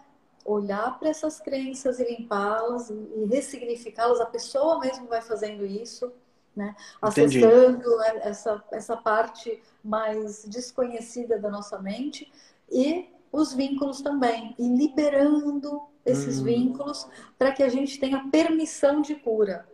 [0.44, 4.20] olhar para essas crenças e limpá-las e ressignificá-las.
[4.20, 6.12] A pessoa mesmo vai fazendo isso,
[6.54, 6.74] né?
[7.02, 12.32] Acessando essa, essa parte mais desconhecida da nossa mente
[12.70, 14.54] e os vínculos também.
[14.58, 16.44] E liberando esses hum.
[16.44, 19.66] vínculos para que a gente tenha permissão de cura.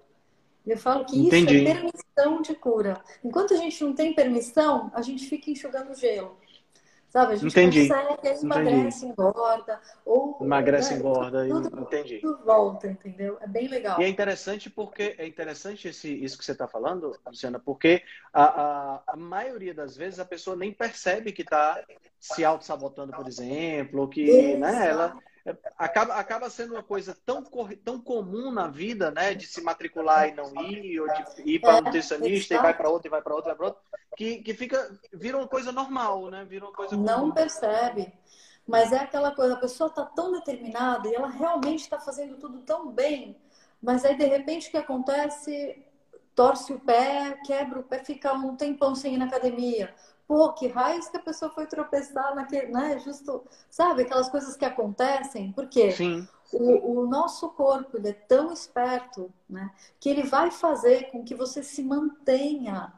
[0.67, 1.57] Eu falo que Entendi.
[1.57, 3.03] isso é permissão de cura.
[3.23, 6.37] Enquanto a gente não tem permissão, a gente fica enxugando gelo.
[7.13, 7.35] Sabe?
[7.35, 7.89] A gente entendi.
[7.89, 9.81] consegue, aí emagrece, engorda.
[10.03, 10.99] Ou, emagrece, né?
[10.99, 11.47] engorda.
[11.47, 12.19] Tudo, entendi.
[12.21, 13.37] Tudo volta, entendeu?
[13.43, 14.01] É bem legal.
[14.01, 18.45] E é interessante porque é interessante esse, isso que você está falando, Luciana, porque a,
[18.45, 21.85] a, a, maioria das vezes a pessoa nem percebe que está
[22.19, 25.15] se auto-sabotando, por exemplo, ou que né, ela
[25.77, 27.43] acaba, acaba sendo uma coisa tão,
[27.85, 29.35] tão comum na vida, né?
[29.35, 32.77] De se matricular e não ir, ou de ir para um nutricionista é, e vai
[32.77, 33.83] para outro, e vai para outro, vai para outro,
[34.17, 36.45] que, que fica, vira uma coisa normal, né?
[36.45, 37.33] Vira uma coisa Não comum.
[37.33, 38.13] percebe.
[38.67, 42.61] Mas é aquela coisa, a pessoa está tão determinada e ela realmente está fazendo tudo
[42.61, 43.37] tão bem,
[43.83, 45.85] mas aí de repente o que acontece?
[46.35, 49.95] Torce o pé, quebra o pé, fica um tempão sem ir na academia
[50.33, 52.99] pô, que raios que a pessoa foi tropeçar naquele, né?
[52.99, 56.27] Justo, sabe, aquelas coisas que acontecem, porque Sim.
[56.53, 59.71] O, o nosso corpo ele é tão esperto, né?
[59.99, 62.93] Que ele vai fazer com que você se mantenha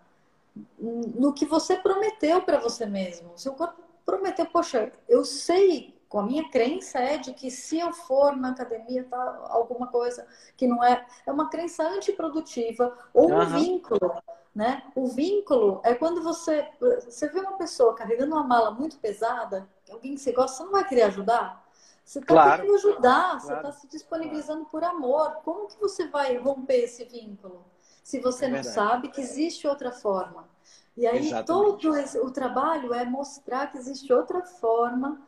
[0.78, 3.30] no que você prometeu para você mesmo.
[3.36, 7.92] Seu corpo prometeu, poxa, eu sei com a minha crença é de que se eu
[7.92, 10.24] for na academia tá alguma coisa
[10.56, 14.22] que não é é uma crença antiprodutiva ou um vínculo
[14.54, 14.84] né?
[14.94, 16.70] O vínculo é quando você
[17.04, 20.70] você vê uma pessoa carregando uma mala muito pesada alguém que você gosta você não
[20.70, 21.66] vai querer ajudar?
[22.04, 25.38] Você está claro, querendo ajudar claro, você está se disponibilizando por amor.
[25.42, 27.64] Como que você vai romper esse vínculo
[28.04, 30.48] se você é não sabe que existe outra forma?
[30.96, 31.46] E aí Exatamente.
[31.82, 35.20] todo esse, o trabalho é mostrar que existe outra forma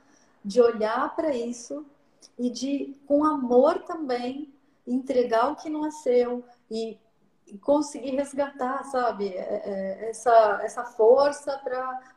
[0.46, 1.84] de olhar para isso
[2.38, 4.54] e de, com amor também,
[4.86, 6.96] entregar o que não é seu e
[7.60, 11.58] conseguir resgatar, sabe, é, é, essa, essa força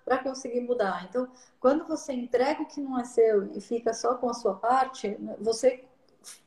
[0.05, 1.05] para conseguir mudar.
[1.09, 1.27] Então,
[1.59, 5.17] quando você entrega o que não é seu e fica só com a sua parte,
[5.39, 5.83] você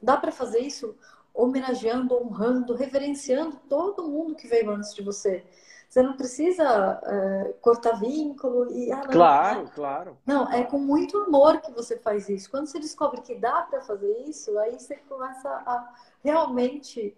[0.01, 0.97] dá para fazer isso
[1.35, 5.45] homenageando, honrando, reverenciando todo mundo que veio antes de você.
[5.93, 8.91] Você não precisa é, cortar vínculo e.
[8.91, 10.19] Ah, não, claro, claro.
[10.25, 12.51] Não, é com muito amor que você faz isso.
[12.51, 17.15] Quando você descobre que dá para fazer isso, aí você começa a realmente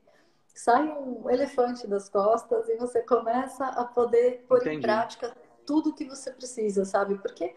[0.53, 4.79] sai um elefante das costas e você começa a poder pôr Entendi.
[4.79, 5.33] em prática
[5.65, 7.15] tudo que você precisa, sabe?
[7.19, 7.55] Porque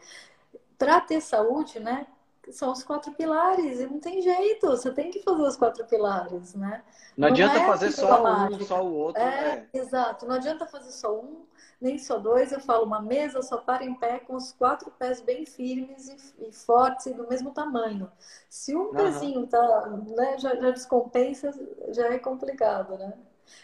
[0.77, 2.05] para ter saúde, né?
[2.51, 6.53] São os quatro pilares, e não tem jeito, você tem que fazer os quatro pilares,
[6.55, 6.83] né?
[7.15, 9.21] Não, não adianta é fazer só um, só o outro.
[9.21, 11.45] É, é, exato, não adianta fazer só um,
[11.79, 12.51] nem só dois.
[12.51, 16.47] Eu falo, uma mesa só para em pé com os quatro pés bem firmes e,
[16.47, 18.11] e fortes e do mesmo tamanho.
[18.49, 18.93] Se um uhum.
[18.93, 21.51] pezinho tá, né, já, já descompensa,
[21.89, 23.13] já é complicado, né?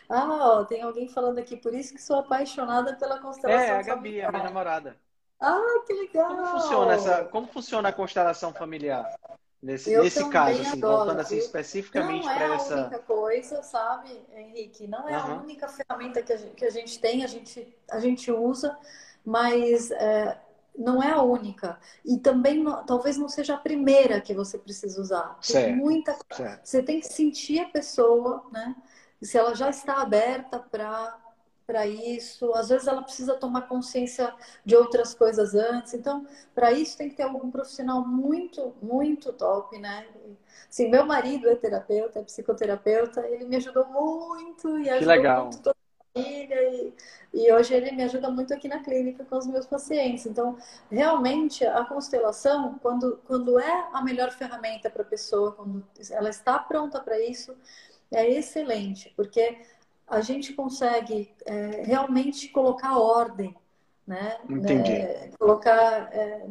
[0.07, 3.75] Ah, ó, tem alguém falando aqui, por isso que sou apaixonada pela constelação.
[3.75, 4.97] É, a Gabi, a minha namorada.
[5.43, 6.27] Ah, que legal!
[6.27, 9.05] Como funciona, essa, como funciona a constelação familiar?
[9.61, 10.97] Nesse, nesse caso, assim, adoro.
[10.97, 12.75] voltando assim especificamente para essa.
[12.75, 14.87] Não é a única coisa, sabe, Henrique?
[14.87, 15.31] Não é uhum.
[15.31, 18.77] a única ferramenta que a, gente, que a gente tem, a gente, a gente usa,
[19.25, 20.37] mas é,
[20.77, 21.79] não é a única.
[22.03, 25.39] E também não, talvez não seja a primeira que você precisa usar.
[25.39, 25.75] Tem certo.
[25.77, 26.65] muita certo.
[26.65, 28.75] Você tem que sentir a pessoa, né?
[29.21, 31.22] Se ela já está aberta para
[31.65, 32.53] para isso.
[32.53, 34.33] Às vezes ela precisa tomar consciência
[34.65, 35.93] de outras coisas antes.
[35.93, 40.07] Então, para isso tem que ter algum profissional muito, muito top, né?
[40.69, 45.41] Sim, meu marido é terapeuta, é psicoterapeuta, ele me ajudou muito e ajudou legal.
[45.41, 45.75] muito toda
[46.15, 46.93] a família e,
[47.33, 50.25] e hoje ele me ajuda muito aqui na clínica com os meus pacientes.
[50.25, 50.57] Então,
[50.91, 56.57] realmente a constelação, quando quando é a melhor ferramenta para a pessoa, quando ela está
[56.59, 57.55] pronta para isso,
[58.11, 59.59] é excelente, porque
[60.07, 63.55] a gente consegue é, realmente colocar ordem,
[64.05, 64.37] né?
[64.49, 64.91] Entendi.
[64.91, 66.45] É, colocar é,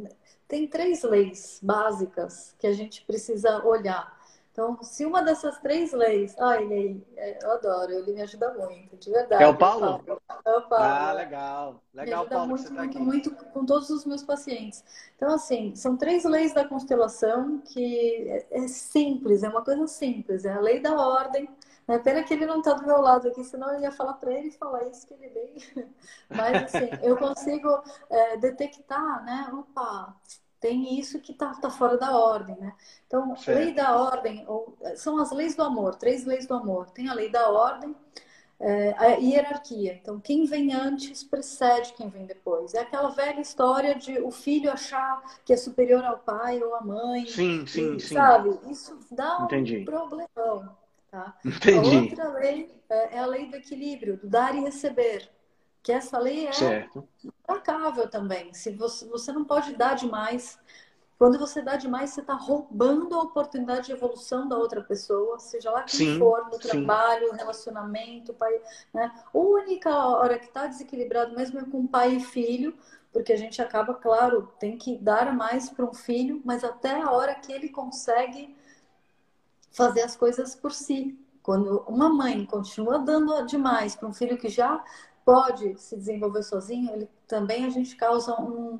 [0.49, 4.21] tem três leis básicas que a gente precisa olhar.
[4.53, 8.99] Então, se uma dessas três leis, ah, ele, é, eu adoro, ele me ajuda muito,
[8.99, 9.43] de verdade.
[9.43, 10.05] É o Paulo?
[10.07, 10.85] É o Paulo.
[10.85, 11.83] Ah, legal.
[11.95, 12.49] Legal, me ajuda Paulo.
[12.49, 14.85] Muito, tá muito, muito com todos os meus pacientes.
[15.17, 20.45] Então, assim, são três leis da constelação que é, é simples, é uma coisa simples,
[20.45, 21.49] é a lei da ordem,
[21.89, 24.33] é pena que ele não está do meu lado aqui, senão eu ia falar para
[24.33, 25.55] ele falar isso que ele vem.
[26.31, 29.51] Mas assim, eu consigo é, detectar, né?
[29.53, 30.17] Opa,
[30.61, 32.73] tem isso que está tá fora da ordem, né?
[33.07, 33.59] Então, certo.
[33.59, 36.89] lei da ordem, ou, são as leis do amor, três leis do amor.
[36.91, 37.95] Tem a lei da ordem,
[38.61, 39.99] é, a hierarquia.
[40.01, 42.75] Então, quem vem antes precede quem vem depois.
[42.75, 46.81] É aquela velha história de o filho achar que é superior ao pai ou à
[46.81, 47.27] mãe.
[47.27, 48.15] Sim, sim, e, sim.
[48.15, 48.57] Sabe?
[48.71, 49.79] Isso dá Entendi.
[49.79, 50.82] um problemão.
[51.13, 51.37] Tá?
[51.45, 51.95] Entendi.
[51.95, 55.31] A outra lei é, é a lei do equilíbrio, do dar e receber.
[55.83, 57.07] Que essa lei é certo.
[57.23, 58.55] implacável também.
[58.55, 60.59] Se você, você não pode dar demais.
[61.19, 65.71] Quando você dá demais, você está roubando a oportunidade de evolução da outra pessoa, seja
[65.71, 67.37] lá quem sim, for, no trabalho, sim.
[67.37, 68.59] relacionamento, pai.
[68.95, 69.13] Né?
[69.35, 72.75] A única hora que está desequilibrado mesmo é com pai e filho,
[73.13, 77.11] porque a gente acaba, claro, tem que dar mais para um filho, mas até a
[77.11, 78.57] hora que ele consegue
[79.73, 81.19] fazer as coisas por si.
[81.43, 84.83] Quando uma mãe continua dando demais para um filho que já
[85.25, 88.79] pode se desenvolver sozinho, ele também a gente causa um,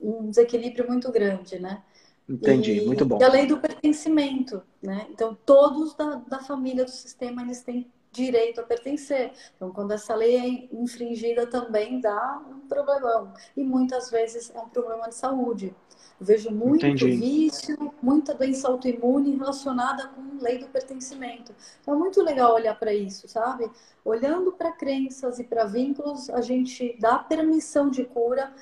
[0.00, 1.82] um desequilíbrio muito grande, né?
[2.28, 3.18] Entendi, e, muito bom.
[3.20, 5.06] E a lei do pertencimento, né?
[5.10, 9.32] Então, todos da, da família do sistema, eles têm direito a pertencer.
[9.56, 13.32] Então, quando essa lei é infringida, também dá um problemão.
[13.56, 15.74] E muitas vezes é um problema de saúde.
[16.18, 17.12] Eu vejo muito Entendi.
[17.12, 21.54] vício, muita doença autoimune relacionada com lei do pertencimento.
[21.80, 23.70] Então é muito legal olhar para isso, sabe?
[24.04, 28.52] Olhando para crenças e para vínculos, a gente dá permissão de cura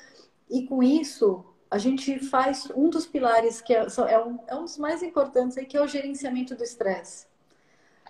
[0.49, 4.63] e com isso a gente faz um dos pilares que é, é, um, é um
[4.63, 7.28] dos mais importantes aí, que é o gerenciamento do estresse.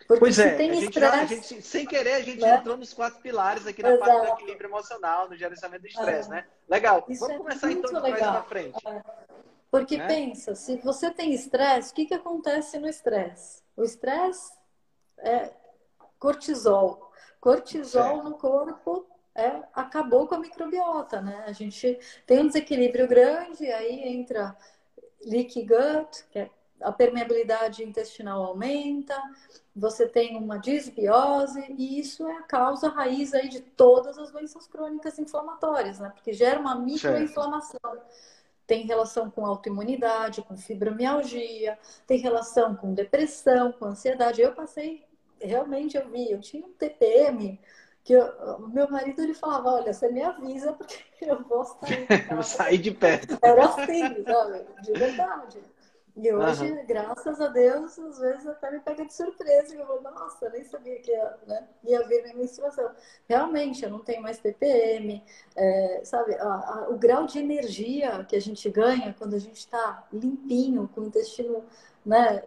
[0.09, 2.55] Porque pois é, a gente, já, a gente, sem querer, a gente né?
[2.55, 4.09] entrou nos quatro pilares aqui na Exato.
[4.09, 6.31] parte do equilíbrio emocional, no gerenciamento do estresse, é.
[6.31, 6.47] né?
[6.67, 7.05] Legal.
[7.07, 8.87] Isso Vamos é começar então de trás para frente.
[8.87, 9.03] É.
[9.69, 10.07] Porque né?
[10.07, 13.61] pensa, se você tem estresse, o que, que acontece no estresse?
[13.77, 14.51] O estresse
[15.19, 15.51] é
[16.17, 17.11] cortisol.
[17.39, 21.43] Cortisol no corpo é, acabou com a microbiota, né?
[21.45, 24.57] A gente tem um desequilíbrio grande, aí entra
[25.23, 26.49] leaky gut, que é
[26.81, 29.15] a permeabilidade intestinal aumenta,
[29.75, 34.67] você tem uma disbiose, e isso é a causa raiz aí de todas as doenças
[34.67, 36.11] crônicas inflamatórias, né?
[36.13, 37.79] Porque gera uma microinflamação.
[38.67, 44.41] Tem relação com autoimunidade, com fibromialgia, tem relação com depressão, com ansiedade.
[44.41, 45.03] Eu passei,
[45.41, 47.59] realmente eu vi, eu tinha um TPM,
[48.03, 52.07] que o meu marido ele falava, olha, você me avisa porque eu vou sair.
[52.29, 53.37] vou sair de perto.
[53.41, 54.65] Era assim, sabe?
[54.81, 55.59] De verdade.
[56.15, 56.85] E hoje, uhum.
[56.85, 59.75] graças a Deus, às vezes até me pega de surpresa.
[59.75, 62.91] Eu vou, nossa, eu nem sabia que ia, né, ia vir minha menstruação.
[63.27, 65.23] Realmente, eu não tenho mais TPM.
[65.55, 69.57] É, sabe, a, a, o grau de energia que a gente ganha quando a gente
[69.57, 71.63] está limpinho, com o intestino
[72.05, 72.43] né,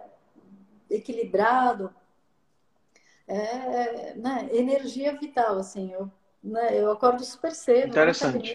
[0.90, 1.94] equilibrado,
[3.26, 5.58] é né, energia vital.
[5.58, 6.10] Assim, eu,
[6.42, 7.88] né, eu acordo super cedo.
[7.88, 8.54] Interessante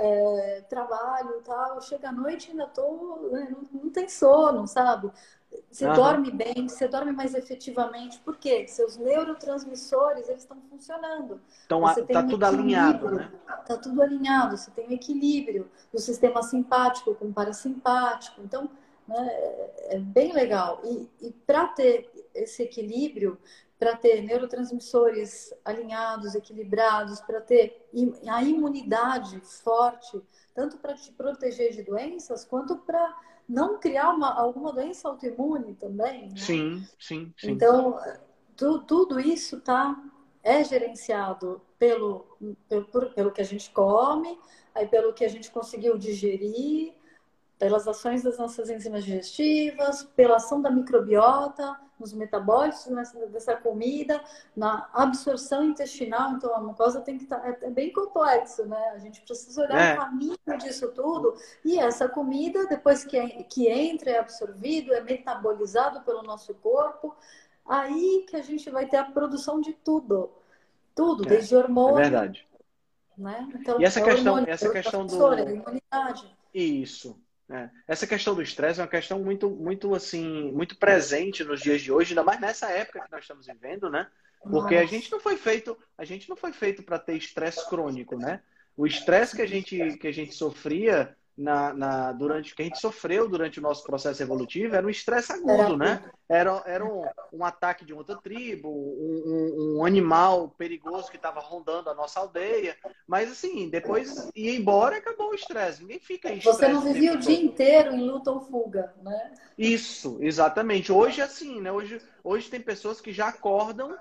[0.00, 5.10] é, trabalho e tal, chega à noite ainda tô, né, não, não, tem sono, sabe?
[5.70, 5.94] Você uhum.
[5.94, 8.66] dorme bem, você dorme mais efetivamente, por quê?
[8.66, 11.40] Seus neurotransmissores, eles estão funcionando.
[11.66, 13.30] Então, você tá um tudo alinhado, né?
[13.66, 18.70] Tá tudo alinhado, você tem um equilíbrio do sistema simpático com parasimpático, então,
[19.06, 20.80] né, é, é bem legal.
[20.84, 23.36] E, e para ter esse equilíbrio,
[23.80, 27.88] para ter neurotransmissores alinhados, equilibrados, para ter
[28.28, 30.20] a imunidade forte,
[30.54, 33.16] tanto para te proteger de doenças, quanto para
[33.48, 36.28] não criar uma, alguma doença autoimune também.
[36.28, 36.36] Né?
[36.36, 37.52] Sim, sim, sim.
[37.52, 37.98] Então,
[38.54, 39.96] tu, tudo isso tá,
[40.42, 42.36] é gerenciado pelo,
[42.68, 44.38] pelo, pelo que a gente come,
[44.74, 46.92] aí pelo que a gente conseguiu digerir,
[47.58, 52.86] pelas ações das nossas enzimas digestivas, pela ação da microbiota, nos metabólitos
[53.30, 54.20] dessa comida,
[54.56, 56.32] na absorção intestinal.
[56.32, 57.38] Então, a mucosa tem que estar.
[57.38, 58.90] Tá, é, é bem complexo, né?
[58.94, 59.94] A gente precisa olhar é.
[59.94, 61.34] o caminho disso tudo.
[61.64, 67.14] E essa comida, depois que, que entra, é absorvido, é metabolizado pelo nosso corpo.
[67.64, 70.30] Aí que a gente vai ter a produção de tudo.
[70.94, 71.28] Tudo, é.
[71.28, 71.98] desde hormônio.
[71.98, 72.48] É verdade.
[73.16, 73.48] Né?
[73.54, 75.14] Então, e essa é questão, hormônio, essa questão do.
[75.14, 76.36] Imunidade.
[76.54, 77.16] Isso.
[77.50, 77.68] É.
[77.88, 81.90] Essa questão do estresse é uma questão muito, muito assim, muito presente nos dias de
[81.90, 84.06] hoje, ainda mais nessa época que nós estamos vivendo, né?
[84.40, 88.16] Porque a gente não foi feito, a gente não foi feito para ter estresse crônico,
[88.16, 88.40] né?
[88.76, 92.78] O estresse que a gente que a gente sofria na, na, durante que a gente
[92.78, 96.02] sofreu durante o nosso processo evolutivo era um estresse agudo, né?
[96.28, 97.02] Era, era um,
[97.32, 102.20] um ataque de outra tribo, um, um, um animal perigoso que estava rondando a nossa
[102.20, 102.76] aldeia.
[103.06, 105.80] Mas assim, depois ia embora e acabou o estresse.
[105.80, 109.32] Ninguém fica em Você não vivia o dia inteiro em luta ou fuga, né?
[109.58, 110.92] Isso, exatamente.
[110.92, 111.72] Hoje é assim, né?
[111.72, 113.96] Hoje, hoje tem pessoas que já acordam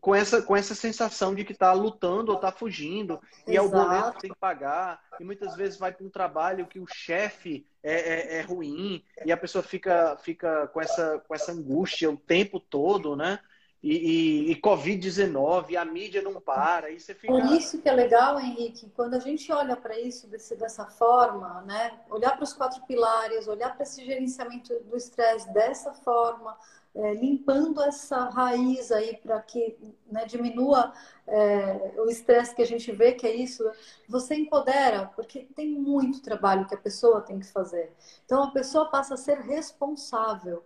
[0.00, 3.50] com essa, com essa sensação de que está lutando ou está fugindo, Exato.
[3.50, 6.66] e é o boleto que tem que pagar, e muitas vezes vai para um trabalho
[6.66, 11.34] que o chefe é, é, é, ruim, e a pessoa fica, fica com, essa, com
[11.34, 13.38] essa angústia o tempo todo, né?
[13.82, 17.32] E, e, e Covid-19, a mídia não para, e você fica...
[17.32, 21.62] Por isso que é legal, Henrique, quando a gente olha para isso desse, dessa forma,
[21.62, 22.00] né?
[22.10, 26.56] Olhar para os quatro pilares, olhar para esse gerenciamento do estresse dessa forma,
[26.96, 29.76] é, limpando essa raiz aí para que
[30.10, 30.92] né, diminua
[31.26, 33.62] é, o estresse que a gente vê, que é isso,
[34.08, 37.92] você empodera, porque tem muito trabalho que a pessoa tem que fazer.
[38.24, 40.64] Então a pessoa passa a ser responsável.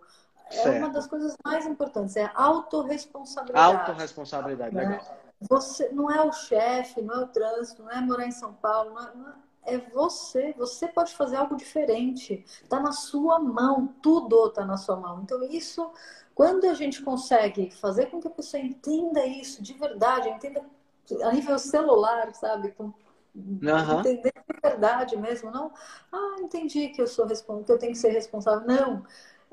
[0.49, 0.77] É certo.
[0.77, 3.77] uma das coisas mais importantes, é a autorresponsabilidade.
[3.77, 4.81] Autorresponsabilidade, né?
[4.81, 5.17] legal.
[5.49, 8.91] Você não é o chefe, não é o trânsito, não é morar em São Paulo,
[8.93, 10.53] não é, não é é você.
[10.57, 12.43] Você pode fazer algo diferente.
[12.63, 13.93] Está na sua mão.
[14.01, 15.21] Tudo está na sua mão.
[15.23, 15.91] Então, isso,
[16.33, 20.63] quando a gente consegue fazer com que a pessoa entenda isso de verdade, entenda
[21.23, 22.71] a nível celular, sabe?
[22.71, 22.93] Com,
[23.35, 23.99] uhum.
[23.99, 25.51] Entender de verdade mesmo.
[25.51, 25.71] Não,
[26.11, 28.65] ah, entendi que eu sou responsável, que eu tenho que ser responsável.
[28.65, 29.03] Não.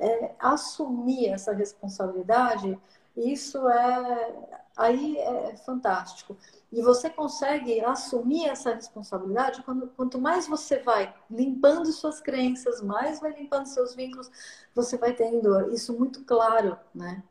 [0.00, 2.78] É, assumir essa responsabilidade,
[3.16, 6.36] isso é aí é fantástico.
[6.70, 13.20] E você consegue assumir essa responsabilidade quando, quanto mais você vai limpando suas crenças, mais
[13.20, 14.30] vai limpando seus vínculos,
[14.74, 17.22] você vai tendo isso muito claro, né?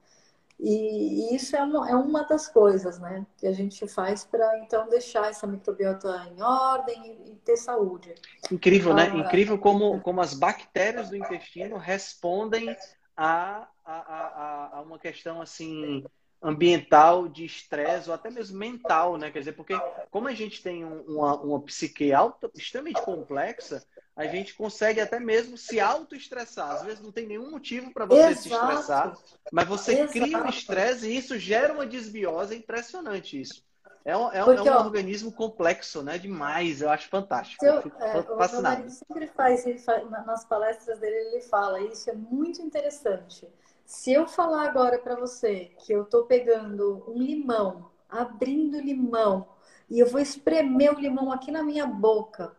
[0.60, 4.58] E, e isso é uma, é uma das coisas, né, que a gente faz para
[4.58, 8.16] então deixar essa microbiota em ordem e, e ter saúde.
[8.52, 9.08] Incrível, né?
[9.10, 12.76] Incrível como, como as bactérias do intestino respondem
[13.16, 16.04] a, a, a, a uma questão assim
[16.42, 19.32] ambiental, de estresse ou até mesmo mental, né?
[19.32, 19.80] Quer dizer, porque
[20.12, 23.84] como a gente tem uma, uma psique alta, extremamente complexa,
[24.16, 26.72] a gente consegue até mesmo se auto-estressar.
[26.72, 28.42] Às vezes não tem nenhum motivo para você Exato.
[28.42, 29.18] se estressar,
[29.52, 30.12] mas você Exato.
[30.12, 32.56] cria um estresse e isso gera uma desbiose.
[32.56, 33.66] É impressionante isso.
[34.04, 36.18] É um, é, Porque, é um ó, organismo complexo, né?
[36.18, 37.66] Demais, eu acho fantástico.
[37.66, 38.86] Eu, eu é, fascinado.
[38.86, 43.46] O sempre faz, faz, nas palestras dele, ele fala, isso é muito interessante.
[43.88, 49.48] Se eu falar agora para você que eu estou pegando um limão, abrindo limão,
[49.90, 52.54] e eu vou espremer o limão aqui na minha boca,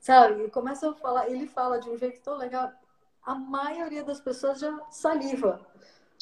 [0.00, 0.42] sabe?
[0.42, 2.72] E começa a falar, ele fala de um jeito tão legal,
[3.24, 5.64] a maioria das pessoas já saliva.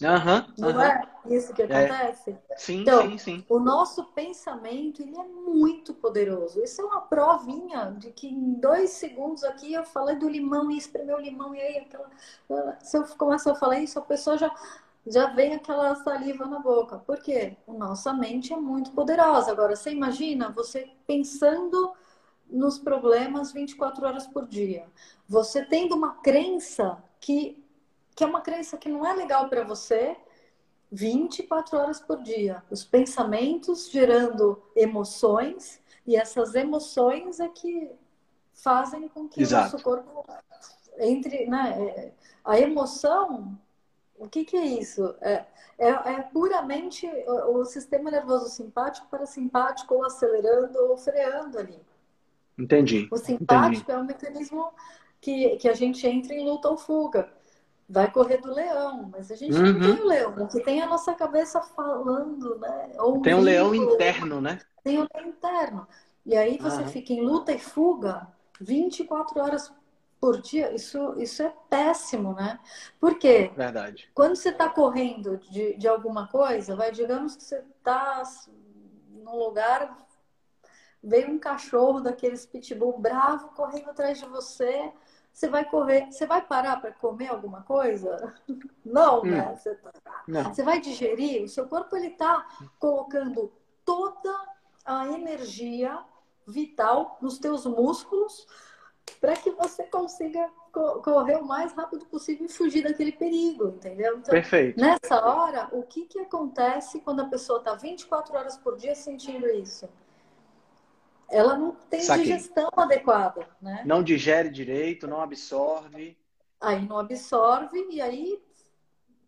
[0.02, 0.80] Uhum, não uhum.
[0.80, 1.64] é isso que é.
[1.64, 2.36] acontece?
[2.48, 2.56] É.
[2.56, 3.44] Sim, então, sim, sim.
[3.48, 6.62] O nosso pensamento ele é muito poderoso.
[6.62, 10.78] Isso é uma provinha de que em dois segundos aqui eu falei do limão e
[10.78, 12.10] espremeu o limão e aí aquela.
[12.80, 14.50] Se eu começar a falar isso, a pessoa já
[15.06, 16.98] já vem aquela saliva na boca.
[16.98, 17.56] Por quê?
[17.66, 19.50] Nossa mente é muito poderosa.
[19.50, 21.92] Agora, você imagina você pensando
[22.48, 24.86] nos problemas 24 horas por dia.
[25.28, 27.62] Você tendo uma crença que
[28.20, 30.14] que é uma crença que não é legal para você
[30.92, 32.62] 24 horas por dia.
[32.70, 37.90] Os pensamentos gerando emoções e essas emoções é que
[38.52, 39.68] fazem com que Exato.
[39.68, 40.26] o nosso corpo
[40.98, 41.82] entre, né?
[41.82, 42.12] É,
[42.44, 43.58] a emoção,
[44.18, 45.14] o que, que é isso?
[45.22, 45.46] É,
[45.78, 51.80] é, é puramente o, o, sistema nervoso simpático para simpático ou acelerando ou freando ali.
[52.58, 53.08] Entendi.
[53.10, 53.92] O simpático Entendi.
[53.92, 54.70] é um mecanismo
[55.22, 57.39] que, que a gente entra em luta ou fuga
[57.90, 59.72] vai correr do leão, mas a gente uhum.
[59.72, 62.92] não tem o leão, que tem a nossa cabeça falando, né?
[63.22, 64.60] Tem um leão interno, né?
[64.84, 65.88] Tem um leão interno.
[66.24, 66.88] E aí você uhum.
[66.88, 68.28] fica em luta e fuga
[68.60, 69.72] 24 horas
[70.20, 72.60] por dia, isso, isso é péssimo, né?
[73.00, 74.08] Porque Verdade.
[74.14, 78.22] quando você está correndo de, de alguma coisa, vai, digamos que você está
[79.08, 79.96] num lugar,
[81.02, 84.92] veio um cachorro daqueles pitbull bravo correndo atrás de você,
[85.32, 88.34] você vai correr, você vai parar para comer alguma coisa?
[88.84, 89.26] Não, hum.
[89.26, 89.56] né?
[89.56, 89.92] Você, tá...
[90.26, 90.44] Não.
[90.44, 92.46] você vai digerir, o seu corpo ele está
[92.78, 93.52] colocando
[93.84, 94.34] toda
[94.84, 95.98] a energia
[96.46, 98.46] vital nos teus músculos
[99.20, 100.48] para que você consiga
[101.02, 104.18] correr o mais rápido possível e fugir daquele perigo, entendeu?
[104.18, 104.80] Então, Perfeito.
[104.80, 109.48] Nessa hora, o que, que acontece quando a pessoa está 24 horas por dia sentindo
[109.48, 109.88] isso?
[111.30, 112.24] Ela não tem Saquei.
[112.24, 113.82] digestão adequada, né?
[113.86, 116.18] Não digere direito, não absorve.
[116.60, 118.38] Aí não absorve e aí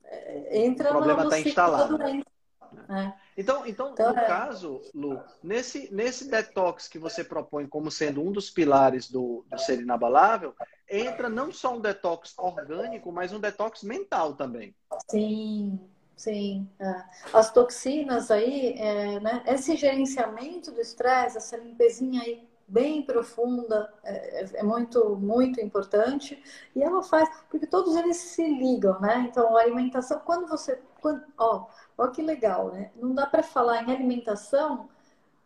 [0.05, 1.99] é, entra o problema está instalado.
[2.03, 3.13] É.
[3.37, 4.27] Então, então, então no é...
[4.27, 9.59] caso, Lu, nesse, nesse detox que você propõe como sendo um dos pilares do, do
[9.59, 10.55] ser inabalável,
[10.89, 14.75] entra não só um detox orgânico, mas um detox mental também.
[15.09, 15.81] Sim,
[16.23, 16.69] sim.
[16.79, 17.05] É.
[17.33, 24.47] As toxinas aí, é, né, esse gerenciamento do estresse, essa limpezinha aí bem profunda, é,
[24.55, 26.43] é, muito, muito importante.
[26.75, 29.27] E ela faz, porque todos eles se ligam, né?
[29.29, 30.81] Então, a alimentação, quando você.
[31.01, 31.67] Quando, ó,
[31.99, 32.91] ó que legal, né?
[32.97, 34.89] Não dá para falar em alimentação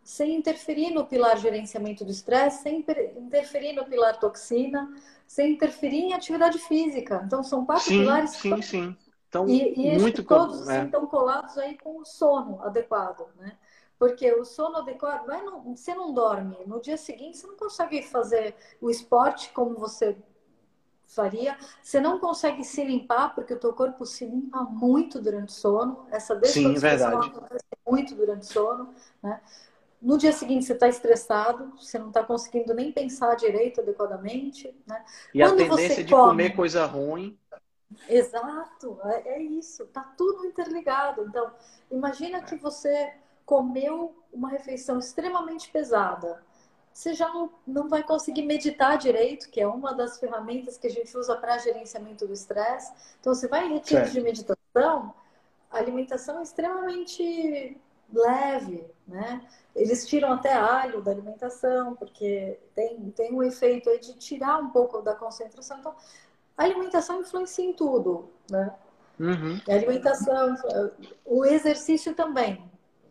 [0.05, 2.85] sem interferir no pilar gerenciamento do estresse, sem
[3.19, 4.89] interferir no pilar toxina,
[5.27, 7.23] sem interferir em atividade física.
[7.27, 8.31] Então, são quatro sim, pilares.
[8.31, 8.97] Sim, sim.
[9.29, 10.85] Então, e, e muito todos é.
[10.85, 13.57] estão colados aí com o sono adequado, né?
[13.99, 18.03] Porque o sono adequado, vai não, você não dorme, no dia seguinte você não consegue
[18.03, 20.17] fazer o esporte como você
[21.07, 25.53] faria, você não consegue se limpar, porque o teu corpo se limpa muito durante o
[25.53, 29.41] sono, essa descompensação acontece muito durante o sono, né?
[30.01, 35.03] No dia seguinte você está estressado, você não está conseguindo nem pensar direito adequadamente, né?
[35.33, 36.29] E Quando a tendência de come...
[36.29, 37.39] comer coisa ruim.
[38.09, 41.25] Exato, é, é isso, tá tudo interligado.
[41.25, 41.53] Então,
[41.91, 43.15] imagina que você
[43.45, 46.43] comeu uma refeição extremamente pesada,
[46.97, 50.91] você já não, não vai conseguir meditar direito, que é uma das ferramentas que a
[50.91, 52.91] gente usa para gerenciamento do estresse.
[53.21, 55.15] Então, você vai em retiros de meditação,
[55.71, 57.79] a alimentação é extremamente
[58.11, 59.47] leve, né?
[59.75, 64.71] Eles tiram até alho da alimentação, porque tem, tem um efeito aí de tirar um
[64.71, 65.79] pouco da concentração.
[65.79, 65.95] Então,
[66.57, 68.75] a alimentação influencia em tudo, né?
[69.19, 69.61] Uhum.
[69.69, 70.55] A alimentação,
[71.25, 72.63] o exercício também.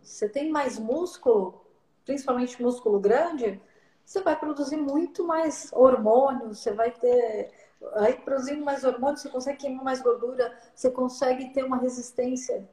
[0.01, 1.61] Você tem mais músculo,
[2.05, 3.59] principalmente músculo grande,
[4.05, 7.51] você vai produzir muito mais hormônios, você vai ter.
[7.95, 12.67] Aí, produzindo mais hormônios, você consegue queimar mais gordura, você consegue ter uma resistência,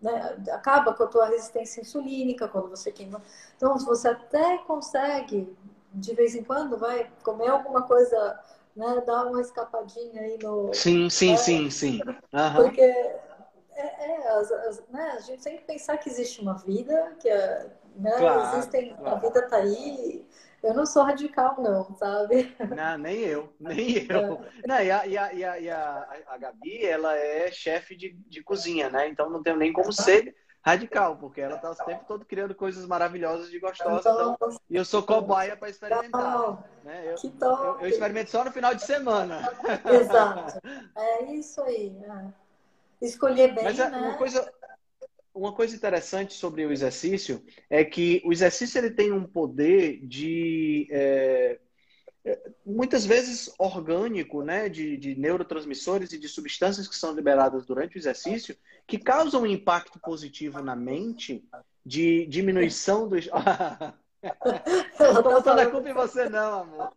[0.00, 0.42] né?
[0.52, 3.20] acaba com a tua resistência insulínica quando você queima.
[3.56, 5.54] Então, você até consegue,
[5.92, 8.38] de vez em quando, vai comer alguma coisa,
[8.76, 9.02] né?
[9.06, 10.72] dar uma escapadinha aí no.
[10.72, 11.36] Sim, sim, né?
[11.36, 12.00] sim, sim.
[12.32, 12.54] Uhum.
[12.56, 13.22] Porque é,
[13.76, 15.14] é as, as, né?
[15.16, 17.66] A gente tem que pensar que existe uma vida, que é,
[17.96, 18.12] né?
[18.16, 19.16] Claro, Existem, claro.
[19.16, 20.26] a vida está aí.
[20.62, 22.56] Eu não sou radical, não, sabe?
[22.74, 24.40] Não, nem eu, nem eu.
[24.62, 24.66] É.
[24.66, 28.14] Não, e a, e a, e a, e a, a Gabi, ela é chefe de,
[28.26, 29.08] de cozinha, né?
[29.08, 32.86] Então não tenho nem como ser radical, porque ela está o tempo todo criando coisas
[32.86, 34.00] maravilosas e gostosas.
[34.00, 36.64] Então, então e eu sou cobaia para experimentar.
[36.82, 37.12] Né?
[37.12, 37.30] Eu.
[37.40, 39.52] Eu, eu, experimento só no final de semana.
[39.84, 40.60] Exato.
[40.96, 41.94] É isso aí.
[43.00, 43.98] É escolher bem, Mas é né?
[43.98, 44.52] uma coisa,
[45.34, 50.88] uma coisa interessante sobre o exercício é que o exercício ele tem um poder de
[50.90, 51.58] é,
[52.64, 57.98] muitas vezes orgânico, né, de, de, neurotransmissores e de substâncias que são liberadas durante o
[57.98, 58.56] exercício
[58.86, 61.46] que causam um impacto positivo na mente
[61.84, 63.16] de diminuição do.
[64.98, 66.92] não estou botando a culpa em você, não, amor.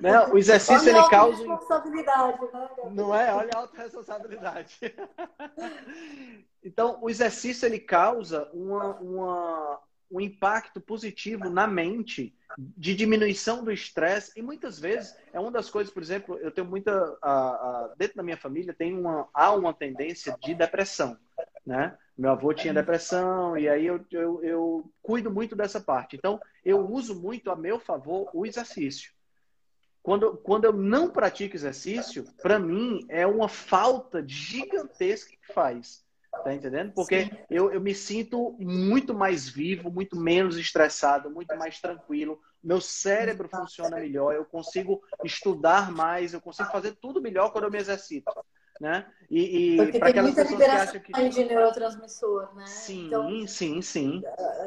[0.00, 0.18] Né?
[0.28, 1.38] O exercício Olha ele causa.
[1.38, 2.68] Responsabilidade, né?
[2.92, 3.34] Não é?
[3.34, 4.80] Olha a autorresponsabilidade.
[6.64, 9.80] então, o exercício ele causa uma, uma,
[10.10, 15.70] um impacto positivo na mente de diminuição do estresse e muitas vezes é uma das
[15.70, 16.92] coisas, por exemplo, eu tenho muita
[17.22, 21.16] a, a, dentro da minha família tem uma há uma tendência de depressão,
[21.64, 21.96] né?
[22.16, 26.16] Meu avô tinha depressão e aí eu, eu, eu cuido muito dessa parte.
[26.16, 29.12] Então eu uso muito a meu favor o exercício.
[30.02, 36.04] Quando, quando eu não pratico exercício, para mim é uma falta gigantesca que faz.
[36.44, 36.92] Tá entendendo?
[36.92, 42.40] Porque eu, eu me sinto muito mais vivo, muito menos estressado, muito mais tranquilo.
[42.62, 47.70] Meu cérebro funciona melhor, eu consigo estudar mais, eu consigo fazer tudo melhor quando eu
[47.70, 48.32] me exercito.
[48.80, 49.04] Né?
[49.28, 51.28] E, e para aquelas pessoas que acham que.
[51.28, 52.64] de neurotransmissor, né?
[52.66, 54.22] Sim, então, sim, sim.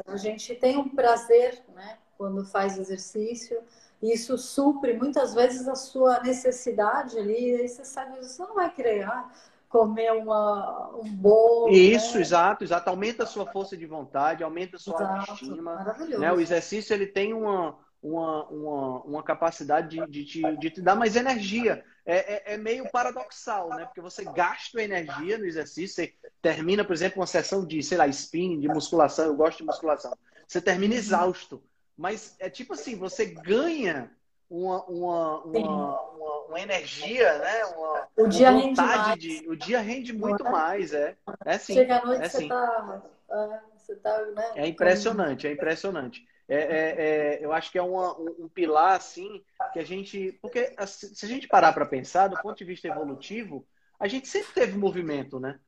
[0.06, 1.98] A gente tem um prazer, né?
[2.18, 3.62] Quando faz exercício
[4.02, 9.04] isso supre muitas vezes a sua necessidade ali, aí você sabe, você não vai querer
[9.04, 9.30] ah,
[9.72, 11.70] comer uma, um bolo.
[11.70, 12.20] Isso, né?
[12.20, 12.90] exato, exato.
[12.90, 15.74] Aumenta a sua força de vontade, aumenta a sua exato, autoestima.
[15.74, 16.20] Maravilhoso.
[16.20, 16.30] Né?
[16.30, 20.94] O exercício ele tem uma, uma, uma, uma capacidade de, de, te, de te dar
[20.94, 21.82] mais energia.
[22.04, 23.84] É, é, é, meio paradoxal, né?
[23.84, 28.08] Porque você gasta energia no exercício, você termina, por exemplo, uma sessão de, sei lá,
[28.08, 30.12] spinning, de musculação, eu gosto de musculação.
[30.46, 31.62] Você termina exausto.
[31.96, 34.10] Mas é tipo assim, você ganha
[34.52, 37.64] uma, uma, uma, uma, uma energia, né?
[37.64, 39.18] Uma, o dia rende mais.
[39.18, 40.50] De, o dia rende muito é?
[40.50, 41.16] mais, é.
[41.44, 41.72] É sim.
[41.72, 44.52] Chega à noite, é, você, tá, é, você tá, né?
[44.56, 46.22] É impressionante, é impressionante.
[46.46, 49.42] É, é, é, eu acho que é uma, um, um, pilar assim
[49.72, 50.38] que a gente.
[50.42, 53.66] Porque se a gente parar para pensar, do ponto de vista evolutivo,
[53.98, 55.58] a gente sempre teve movimento, né?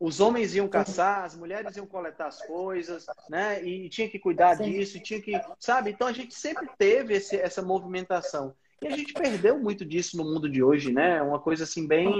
[0.00, 3.62] Os homens iam caçar, as mulheres iam coletar as coisas, né?
[3.62, 5.90] E tinha que cuidar disso, tinha que, sabe?
[5.90, 8.54] Então a gente sempre teve esse, essa movimentação.
[8.80, 11.20] E a gente perdeu muito disso no mundo de hoje, né?
[11.20, 12.10] Uma coisa assim bem,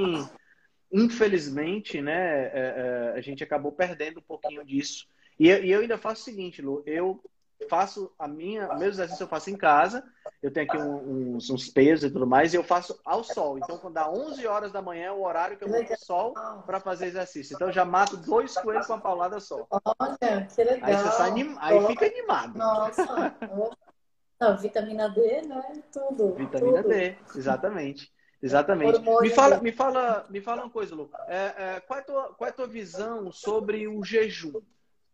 [0.92, 2.48] infelizmente, né?
[2.48, 5.08] É, é, a gente acabou perdendo um pouquinho disso.
[5.38, 7.18] E, e eu ainda faço o seguinte, Lu, eu
[7.68, 10.04] faço a minha, o meu exercício eu faço em casa.
[10.42, 13.58] Eu tenho aqui um, uns, uns pesos e tudo mais, e eu faço ao sol.
[13.58, 16.34] Então, quando dá 11 horas da manhã, é o horário que eu vou pro sol
[16.66, 17.54] para fazer exercício.
[17.54, 19.66] Então, eu já mato dois coelhos com uma paulada só.
[19.70, 20.88] Olha, que legal.
[20.88, 21.56] Aí, você sai anim...
[21.58, 22.56] Aí fica animado.
[22.56, 23.34] Nossa.
[24.40, 25.82] Não, vitamina D, né?
[25.92, 26.34] Tudo.
[26.34, 26.88] Vitamina tudo.
[26.88, 28.11] D, exatamente.
[28.42, 28.98] Exatamente.
[29.20, 31.11] Me fala, me fala, me fala uma coisa, Lu.
[31.28, 34.62] É, é, qual, é tua, qual é a tua visão sobre o jejum?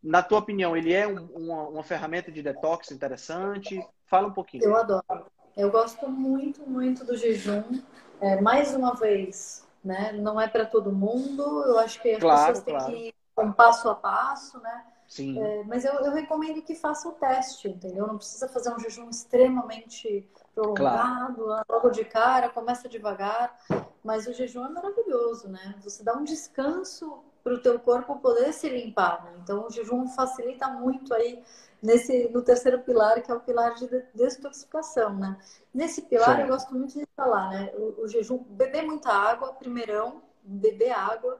[0.07, 3.85] Na tua opinião, ele é um, uma, uma, ferramenta de detox interessante?
[4.05, 4.63] Fala um pouquinho.
[4.63, 5.25] Eu adoro.
[5.55, 7.81] Eu gosto muito, muito do jejum.
[8.21, 10.13] É, mais uma vez, né?
[10.13, 11.43] Não é para todo mundo.
[11.65, 12.85] Eu acho que as claro, pessoas claro.
[12.85, 14.85] têm que ir um passo a passo, né?
[15.09, 15.41] Sim.
[15.41, 18.07] É, mas eu, eu, recomendo que faça o teste, entendeu?
[18.07, 21.65] Não precisa fazer um jejum extremamente prolongado, claro.
[21.69, 23.57] logo de cara, começa devagar.
[24.03, 25.75] Mas o jejum é maravilhoso, né?
[25.81, 29.23] Você dá um descanso para o teu corpo poder se limpar.
[29.23, 29.39] Né?
[29.41, 31.41] Então, o jejum facilita muito aí
[31.81, 35.37] nesse no terceiro pilar, que é o pilar de detoxificação, né?
[35.73, 36.41] Nesse pilar, Sim.
[36.41, 37.71] eu gosto muito de falar, né?
[37.75, 41.39] O, o, jejum, beber muita água, primeirão, beber água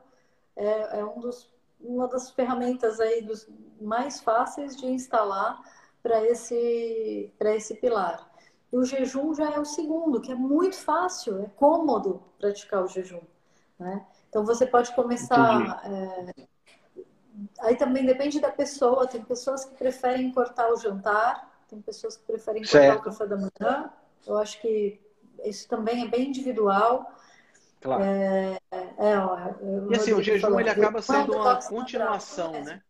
[0.55, 1.51] é, é um dos,
[1.81, 3.49] uma das ferramentas aí dos
[3.81, 5.59] mais fáceis de instalar
[6.01, 8.31] para esse, para esse pilar.
[8.71, 12.87] E o jejum já é o segundo, que é muito fácil, é cômodo praticar o
[12.87, 13.21] jejum,
[13.77, 14.05] né?
[14.29, 15.81] Então você pode começar.
[15.85, 16.47] É...
[17.59, 19.07] Aí também depende da pessoa.
[19.07, 22.95] Tem pessoas que preferem cortar o jantar, tem pessoas que preferem certo.
[22.95, 23.91] cortar o café da manhã.
[24.25, 24.99] Eu acho que
[25.43, 27.11] isso também é bem individual.
[27.79, 28.03] Claro.
[28.03, 28.59] É,
[28.97, 29.37] é, ó,
[29.91, 32.81] e assim, o jejum ele acaba sendo uma continuação, né?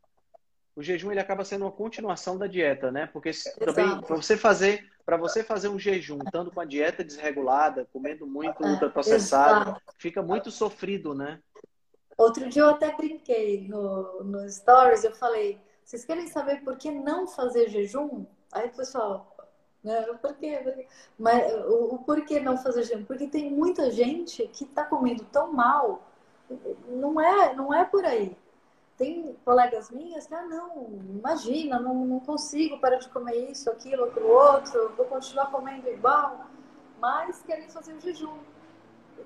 [0.76, 3.08] O jejum ele acaba sendo uma continuação da dieta, né?
[3.08, 7.88] Porque também para você fazer para você fazer um jejum, estando com a dieta desregulada,
[7.94, 11.40] comendo muito é, ultraprocessado, fica muito sofrido, né?
[12.18, 16.92] Outro dia eu até brinquei no, no Stories, eu falei, vocês querem saber por que
[16.92, 18.26] não fazer jejum?
[18.52, 19.34] Aí o pessoal,
[19.82, 20.60] né, por quê?
[20.62, 20.88] Por quê?
[21.18, 23.06] Mas o, o porquê não fazer jejum?
[23.06, 26.02] Porque tem muita gente que está comendo tão mal,
[26.90, 28.36] não é, não é por aí.
[28.98, 34.06] Tem colegas minhas que, ah, não, imagina, não, não consigo parar de comer isso, aquilo,
[34.06, 36.48] aquilo outro, vou continuar comendo igual,
[37.00, 38.40] mas querem fazer o jejum.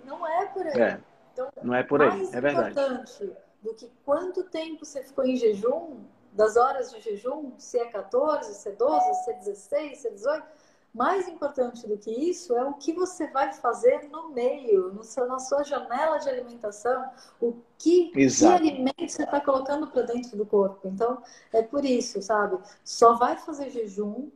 [0.03, 0.81] Não é por aí.
[0.81, 1.01] É,
[1.31, 2.75] então, não é por aí, é verdade.
[2.75, 6.03] Mais importante do que quanto tempo você ficou em jejum,
[6.33, 10.11] das horas de jejum, se é 14, se é 12, se é 16, se é
[10.11, 10.47] 18,
[10.93, 15.25] mais importante do que isso é o que você vai fazer no meio, no seu,
[15.25, 20.45] na sua janela de alimentação, o que, que alimento você está colocando para dentro do
[20.45, 20.87] corpo.
[20.87, 21.21] Então,
[21.53, 22.59] é por isso, sabe?
[22.83, 24.29] Só vai fazer jejum,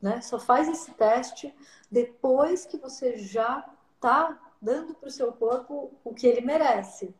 [0.00, 0.20] né?
[0.20, 1.54] Só faz esse teste
[1.90, 7.14] depois que você já está dando para o seu corpo o que ele merece.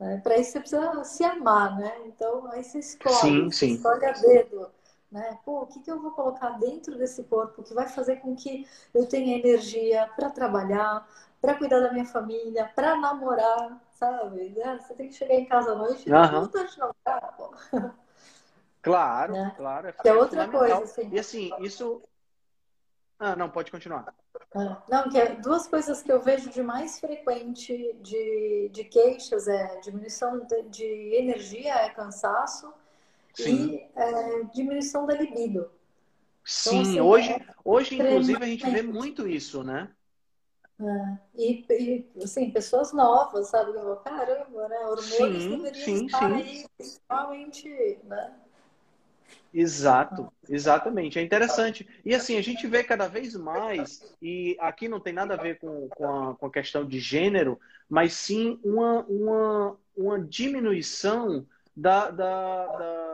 [0.00, 0.20] Né?
[0.22, 1.92] Para isso você precisa se amar, né?
[2.06, 3.74] Então, aí você escolhe, sim, sim.
[3.74, 4.70] escolhe a dedo
[5.14, 5.38] né?
[5.44, 8.68] Pô, o que, que eu vou colocar dentro desse corpo que vai fazer com que
[8.92, 11.08] eu tenha energia para trabalhar,
[11.40, 14.50] para cuidar da minha família, para namorar, sabe?
[14.50, 14.76] Né?
[14.80, 16.32] Você tem que chegar em casa à noite e uhum.
[16.32, 17.54] não de namorar, pô.
[18.82, 19.54] Claro, né?
[19.56, 19.88] claro.
[19.88, 20.82] É, que é outra coisa.
[20.82, 21.08] Assim.
[21.10, 22.02] E assim, isso.
[23.18, 24.12] Ah, não, pode continuar.
[24.54, 29.48] Ah, não, que é duas coisas que eu vejo de mais frequente de, de queixas
[29.48, 32.74] é diminuição de, de energia, é cansaço
[33.34, 33.74] Sim.
[33.74, 35.60] e é, diminuição da libido.
[35.60, 35.70] Então,
[36.44, 39.90] Sim, então, assim, hoje, é hoje inclusive a gente vê muito isso, né?
[40.80, 43.70] É, e, e, assim, pessoas novas, sabe?
[43.70, 44.78] Eu, caramba, né?
[44.80, 46.34] Hormônios sim, deveriam sim, estar sim.
[46.34, 48.34] aí, principalmente, né?
[49.52, 51.18] Exato, exatamente.
[51.18, 51.88] É interessante.
[52.04, 55.60] E assim, a gente vê cada vez mais, e aqui não tem nada a ver
[55.60, 57.58] com, com, a, com a questão de gênero,
[57.88, 63.13] mas sim uma, uma, uma diminuição da, da, da,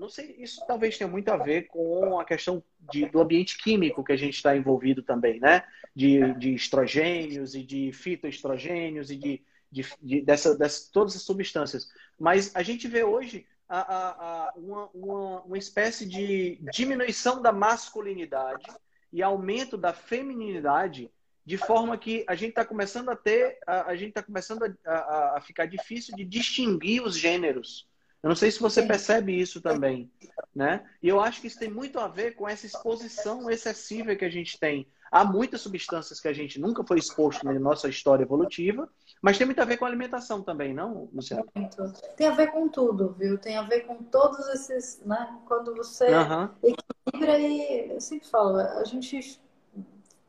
[0.00, 4.02] Não sei, isso talvez tenha muito a ver com a questão de, do ambiente químico
[4.02, 5.62] que a gente está envolvido também, né?
[5.94, 11.90] De, de estrogênios e de fitoestrogênios e de, de, de dessa, dessa, todas as substâncias.
[12.18, 14.08] Mas a gente vê hoje a, a,
[14.48, 18.66] a uma, uma, uma espécie de diminuição da masculinidade
[19.12, 21.10] e aumento da feminilidade,
[21.44, 24.90] de forma que a gente está começando a ter, a, a gente está começando a,
[24.90, 27.88] a, a, ficar difícil de distinguir os gêneros.
[28.22, 30.10] Eu não sei se você percebe isso também,
[30.54, 30.84] né?
[31.02, 34.30] E eu acho que isso tem muito a ver com essa exposição excessiva que a
[34.30, 34.86] gente tem.
[35.10, 38.88] Há muitas substâncias que a gente nunca foi exposto na nossa história evolutiva
[39.22, 41.44] mas tem muito a ver com a alimentação também, não, Luciano?
[41.54, 41.92] Muito.
[42.16, 43.36] Tem a ver com tudo, viu?
[43.36, 45.38] Tem a ver com todos esses, né?
[45.46, 46.48] Quando você uhum.
[46.62, 49.38] equilibra e eu sempre falo, a gente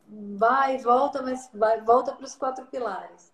[0.10, 3.32] vai e volta, mas vai, volta para os quatro pilares.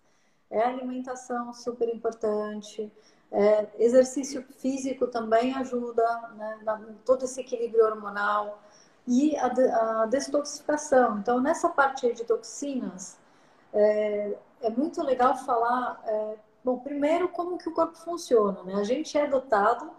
[0.48, 2.90] É alimentação super importante.
[3.30, 6.02] É, exercício físico também ajuda,
[6.34, 6.58] né?
[6.62, 8.62] Na, todo esse equilíbrio hormonal
[9.06, 11.18] e a, a detoxificação.
[11.18, 13.18] Então, nessa parte de toxinas,
[13.72, 18.74] é, é muito legal falar, é, bom, primeiro como que o corpo funciona, né?
[18.74, 19.90] A gente é dotado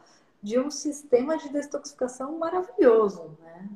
[0.42, 3.70] de um sistema de detoxificação maravilhoso, né?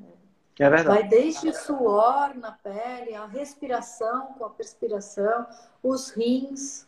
[0.60, 0.99] É verdade.
[0.99, 5.47] Vai desde suor na pele, a respiração com a perspiração,
[5.82, 6.86] os rins,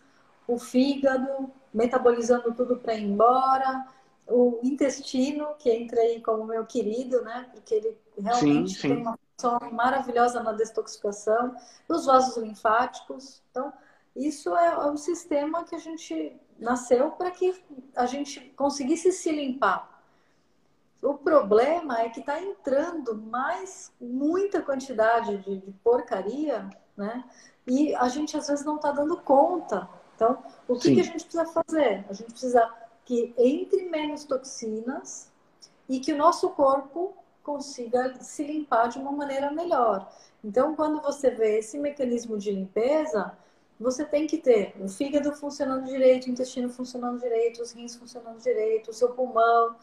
[0.47, 3.85] o fígado, metabolizando tudo para ir embora,
[4.27, 7.47] o intestino, que entra aí como meu querido, né?
[7.53, 8.87] Porque ele realmente sim, sim.
[8.89, 11.55] tem uma função maravilhosa na detoxificação,
[11.87, 13.43] os vasos linfáticos.
[13.51, 13.71] Então,
[14.15, 17.53] isso é, é um sistema que a gente nasceu para que
[17.95, 19.93] a gente conseguisse se limpar.
[21.03, 26.67] O problema é que está entrando mais muita quantidade de, de, porcaria,
[26.97, 27.23] né?
[27.67, 29.87] E a gente às vezes não está dando conta.
[30.15, 32.05] Então, o que, que, a gente precisa fazer?
[32.09, 35.31] A gente precisa que entre menos toxinas
[35.87, 37.13] e que o nosso corpo
[37.43, 40.11] consiga se limpar de uma maneira melhor.
[40.43, 43.37] Então, quando você vê esse mecanismo de limpeza,
[43.79, 48.41] você tem que ter o fígado funcionando direito, o intestino funcionando direito, os rins funcionando
[48.41, 49.75] direito, o seu pulmão,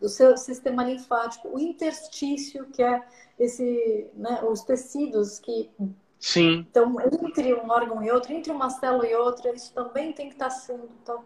[0.00, 3.04] o seu sistema linfático, o interstício, que é
[3.38, 5.70] esse, né, os tecidos que
[6.18, 6.66] Sim.
[6.68, 10.34] Então, entre um órgão e outro, entre uma célula e outra, isso também tem que
[10.34, 11.18] estar sendo tá,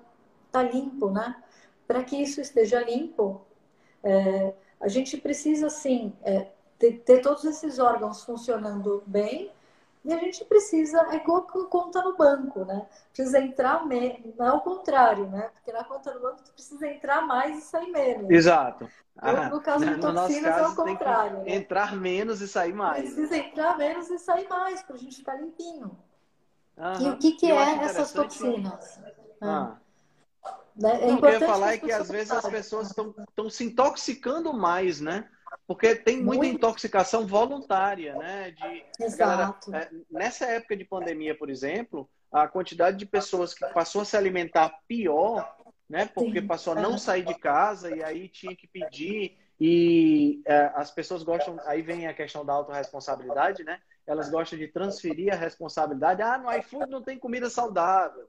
[0.50, 1.42] tá limpo, né?
[1.86, 3.40] Para que isso esteja limpo,
[4.02, 9.50] é, a gente precisa, assim, é, ter, ter, todos esses órgãos funcionando bem
[10.04, 12.86] e a gente precisa, é igual conta no banco, né?
[13.12, 15.50] Precisa entrar menos, não é o contrário, né?
[15.54, 18.28] Porque na conta no banco tu precisa entrar mais e sair menos.
[18.28, 18.88] Exato.
[19.16, 21.38] Ah, no caso de toxinas é o contrário.
[21.38, 21.54] Né?
[21.54, 23.02] Entrar menos e sair mais.
[23.02, 25.96] Precisa entrar menos e sair mais, para a gente ficar limpinho.
[27.00, 28.98] E o que, que é essas toxinas?
[29.40, 29.76] Ah.
[30.74, 31.10] Né?
[31.10, 34.52] É o que eu ia falar é que às vezes as pessoas estão se intoxicando
[34.52, 35.28] mais, né?
[35.66, 36.56] Porque tem muita Muito.
[36.56, 38.50] intoxicação voluntária, né?
[38.50, 39.70] De, Exato.
[39.70, 44.04] Galera, é, nessa época de pandemia, por exemplo, a quantidade de pessoas que passou a
[44.04, 45.56] se alimentar pior,
[45.88, 46.06] né?
[46.06, 46.46] Porque Sim.
[46.46, 51.22] passou a não sair de casa e aí tinha que pedir e é, as pessoas
[51.22, 53.78] gostam, aí vem a questão da autorresponsabilidade, né?
[54.04, 56.20] Elas gostam de transferir a responsabilidade.
[56.20, 58.26] Ah, no iFood não tem comida saudável.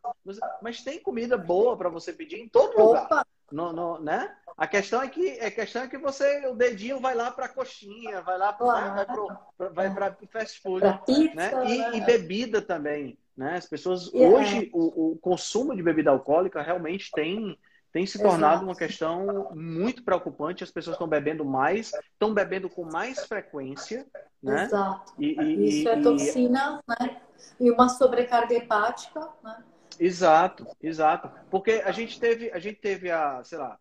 [0.62, 2.84] Mas tem comida boa para você pedir em todo Opa.
[2.84, 3.28] lugar.
[3.54, 4.36] No, no, né?
[4.58, 8.20] A questão é que a questão é que você o dedinho vai lá para coxinha,
[8.22, 11.52] vai lá para vai para fast food, pra pizza, né?
[11.68, 11.92] E, né?
[11.98, 13.56] e, bebida também, né?
[13.58, 14.36] As pessoas yeah.
[14.36, 17.56] hoje o, o, consumo de bebida alcoólica realmente tem
[17.92, 18.66] tem se tornado Exato.
[18.66, 20.64] uma questão muito preocupante.
[20.64, 24.04] As pessoas estão bebendo mais, estão bebendo com mais frequência,
[24.42, 24.64] né?
[24.64, 25.14] Exato.
[25.20, 27.06] E, e, Isso é toxina, e...
[27.06, 27.22] né?
[27.60, 29.64] E uma sobrecarga hepática, né?
[30.00, 31.30] Exato, exato.
[31.50, 33.80] Porque a gente teve, a gente teve a, sei lá,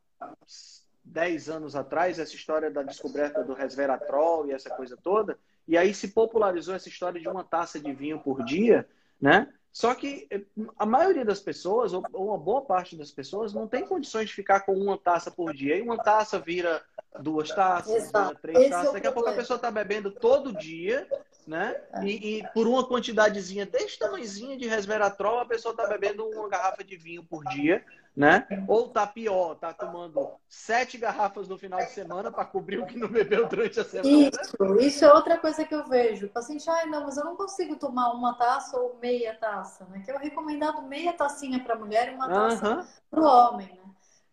[1.04, 5.94] 10 anos atrás, essa história da descoberta do resveratrol e essa coisa toda, e aí
[5.94, 8.88] se popularizou essa história de uma taça de vinho por dia,
[9.20, 9.52] né?
[9.72, 10.42] Só que eh,
[10.78, 14.60] a maioria das pessoas, ou uma boa parte das pessoas, não tem condições de ficar
[14.60, 15.76] com uma taça por dia.
[15.78, 16.82] E uma taça vira
[17.20, 18.90] duas taças, vira três Esse taças.
[18.90, 21.06] É Daqui a pouco a pessoa está bebendo todo dia,
[21.46, 21.80] né?
[21.94, 22.04] É.
[22.04, 26.82] E, e, por uma quantidadezinha desse tamanhozinho de resveratrol, a pessoa está bebendo uma garrafa
[26.84, 27.84] de vinho por dia
[28.14, 28.46] né?
[28.68, 32.98] Ou tá pior, tá tomando sete garrafas no final de semana para cobrir o que
[32.98, 34.28] não bebeu durante a semana.
[34.28, 36.26] Isso, isso é outra coisa que eu vejo.
[36.26, 40.02] O paciente, ai, não, mas eu não consigo tomar uma taça ou meia taça, né?
[40.04, 42.86] Que é o recomendado meia tacinha para mulher e uma taça uh -huh.
[43.10, 43.81] para o homem, né?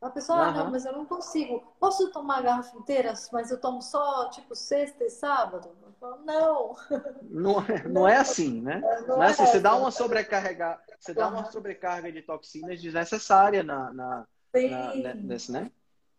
[0.02, 1.62] A pessoa, ah, não, mas eu não consigo.
[1.78, 5.70] Posso tomar a garrafa inteira, mas eu tomo só, tipo, sexta e sábado?
[5.82, 6.76] Eu falo, não.
[7.30, 8.82] Não, é, não, não é assim, né?
[8.84, 9.46] É, não, não é, assim.
[9.46, 15.52] Você dá uma sobrecarga, você dá uma sobrecarga de toxinas desnecessária na, na, na nesse,
[15.52, 15.70] né?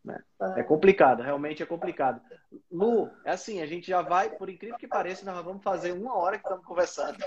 [0.05, 0.19] Né?
[0.57, 2.21] É complicado, realmente é complicado.
[2.71, 6.17] Lu, é assim, a gente já vai, por incrível que pareça, nós vamos fazer uma
[6.17, 7.19] hora que estamos conversando.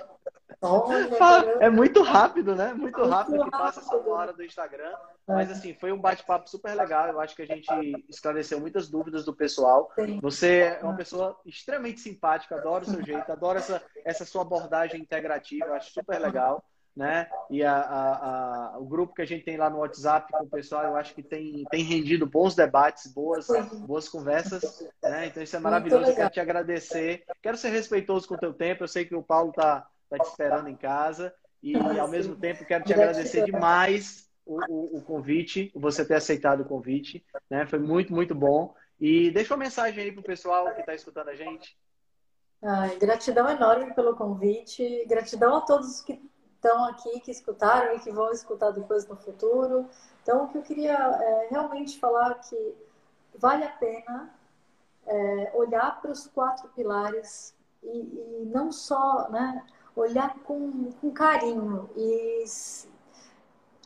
[1.59, 2.73] é muito rápido, né?
[2.73, 4.93] Muito, muito rápido que passa essa hora do Instagram.
[5.27, 7.07] Mas assim, foi um bate-papo super legal.
[7.07, 7.67] Eu acho que a gente
[8.09, 9.91] esclareceu muitas dúvidas do pessoal.
[10.21, 15.01] Você é uma pessoa extremamente simpática, adoro o seu jeito, adoro essa, essa sua abordagem
[15.01, 16.63] integrativa, acho super legal
[16.95, 17.27] né?
[17.49, 20.49] E a, a, a, o grupo que a gente tem lá no WhatsApp com o
[20.49, 23.47] pessoal, eu acho que tem, tem rendido bons debates, boas,
[23.87, 25.27] boas conversas, né?
[25.27, 26.15] Então isso é maravilhoso.
[26.15, 27.23] Quero te agradecer.
[27.41, 28.83] Quero ser respeitoso com o teu tempo.
[28.83, 31.33] Eu sei que o Paulo tá, tá te esperando em casa.
[31.61, 36.61] E ao mesmo tempo quero te agradecer demais o, o, o convite, você ter aceitado
[36.61, 37.65] o convite, né?
[37.65, 38.75] Foi muito, muito bom.
[38.99, 41.77] E deixa uma mensagem aí pro pessoal que está escutando a gente.
[42.61, 46.21] Ai, gratidão enorme pelo convite, gratidão a todos que
[46.55, 49.89] estão aqui, que escutaram e que vão escutar depois no futuro.
[50.21, 52.75] Então, o que eu queria é, realmente falar é que
[53.37, 54.33] vale a pena
[55.05, 61.89] é, olhar para os quatro pilares e, e, não só né, olhar com, com carinho
[61.97, 62.45] e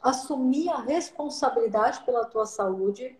[0.08, 3.18] assumir a responsabilidade pela tua saúde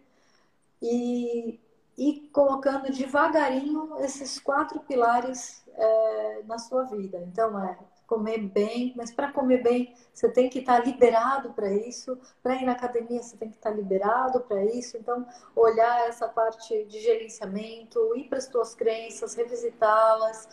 [0.82, 1.60] e
[1.98, 7.18] ir colocando devagarinho esses quatro pilares é, na sua vida.
[7.28, 11.72] Então, é comer bem, mas para comer bem você tem que estar tá liberado para
[11.72, 14.98] isso, para ir na academia você tem que estar tá liberado para isso.
[14.98, 20.48] Então, olhar essa parte de gerenciamento, ir para as tuas crenças, revisitá-las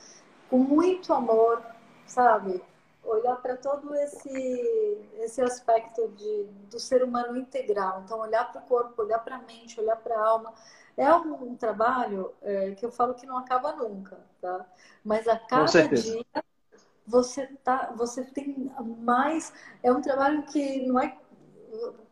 [0.50, 1.62] com muito amor,
[2.06, 2.60] sabe?
[3.04, 8.02] Olhar para todo esse esse aspecto de, do ser humano integral.
[8.04, 10.52] Então, olhar para o corpo, olhar para a mente, olhar para a alma.
[10.96, 14.64] É um, um trabalho é, que eu falo que não acaba nunca, tá?
[15.04, 16.24] Mas a cada dia
[17.06, 19.52] você tá, você tem mais,
[19.82, 21.16] é um trabalho que não é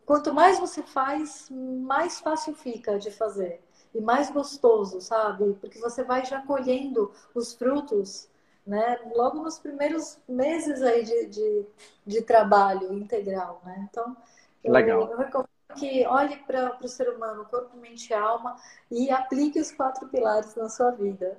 [0.05, 3.61] quanto mais você faz, mais fácil fica de fazer
[3.93, 5.53] e mais gostoso, sabe?
[5.61, 8.27] Porque você vai já colhendo os frutos,
[8.65, 8.99] né?
[9.15, 11.65] Logo nos primeiros meses aí de, de,
[12.05, 13.87] de trabalho integral, né?
[13.89, 14.15] Então,
[14.63, 15.01] Legal.
[15.01, 18.55] eu, eu recomendo que olhe para o ser humano, corpo, mente e alma,
[18.91, 21.37] e aplique os quatro pilares na sua vida.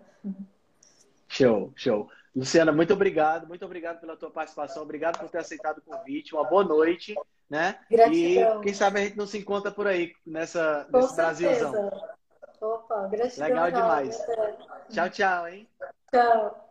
[1.28, 2.08] Show, show.
[2.34, 6.44] Luciana, muito obrigado, muito obrigado pela tua participação, obrigado por ter aceitado o convite, uma
[6.44, 7.14] boa noite,
[7.48, 7.78] né?
[7.88, 8.60] Gratidão.
[8.60, 11.70] E quem sabe a gente não se encontra por aí nessa, Com nesse certeza.
[11.70, 12.14] Brasilzão.
[12.60, 13.48] Opa, gratidão.
[13.48, 14.18] Legal demais.
[14.90, 15.68] Tchau, tchau, hein?
[16.10, 16.63] Tchau.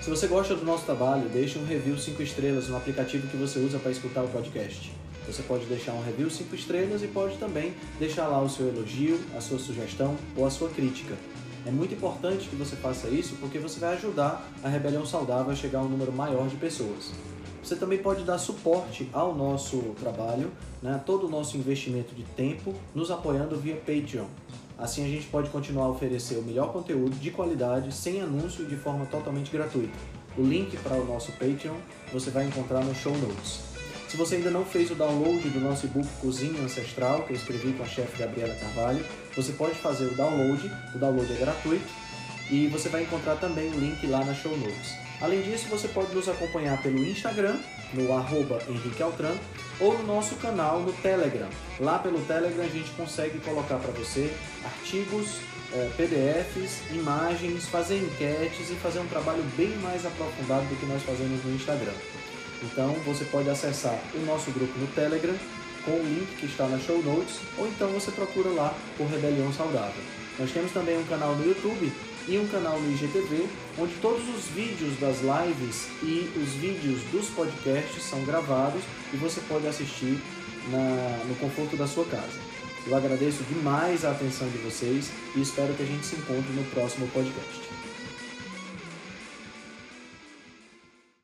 [0.00, 3.58] Se você gosta do nosso trabalho, deixe um review 5 estrelas no aplicativo que você
[3.58, 4.90] usa para escutar o podcast.
[5.26, 9.20] Você pode deixar um review 5 estrelas e pode também deixar lá o seu elogio,
[9.36, 11.14] a sua sugestão ou a sua crítica.
[11.66, 15.54] É muito importante que você faça isso porque você vai ajudar a Rebelião Saudável a
[15.54, 17.12] chegar a um número maior de pessoas.
[17.62, 20.50] Você também pode dar suporte ao nosso trabalho,
[20.82, 24.24] né, todo o nosso investimento de tempo, nos apoiando via Patreon.
[24.80, 28.66] Assim a gente pode continuar a oferecer o melhor conteúdo de qualidade, sem anúncio e
[28.66, 29.92] de forma totalmente gratuita.
[30.38, 31.76] O link para o nosso Patreon
[32.10, 33.60] você vai encontrar no show notes.
[34.08, 37.74] Se você ainda não fez o download do nosso e-book Cozinha Ancestral, que eu escrevi
[37.74, 39.04] com a chefe Gabriela Carvalho,
[39.36, 41.86] você pode fazer o download, o download é gratuito
[42.50, 44.94] e você vai encontrar também o link lá na show notes.
[45.20, 47.58] Além disso, você pode nos acompanhar pelo Instagram,
[47.94, 49.34] no arroba Henrique Altran,
[49.78, 51.48] ou no nosso canal no Telegram.
[51.78, 54.32] Lá pelo Telegram a gente consegue colocar para você
[54.64, 55.38] artigos,
[55.72, 61.02] eh, PDFs, imagens, fazer enquetes e fazer um trabalho bem mais aprofundado do que nós
[61.02, 61.94] fazemos no Instagram.
[62.62, 65.34] Então você pode acessar o nosso grupo no Telegram
[65.84, 69.52] com o link que está na show notes, ou então você procura lá por Rebelião
[69.52, 70.02] Saudável.
[70.38, 71.90] Nós temos também um canal no YouTube
[72.30, 73.44] e um canal no IGTV,
[73.76, 79.40] onde todos os vídeos das lives e os vídeos dos podcasts são gravados e você
[79.48, 80.16] pode assistir
[80.70, 82.38] na, no conforto da sua casa.
[82.86, 86.64] Eu agradeço demais a atenção de vocês e espero que a gente se encontre no
[86.70, 87.69] próximo podcast.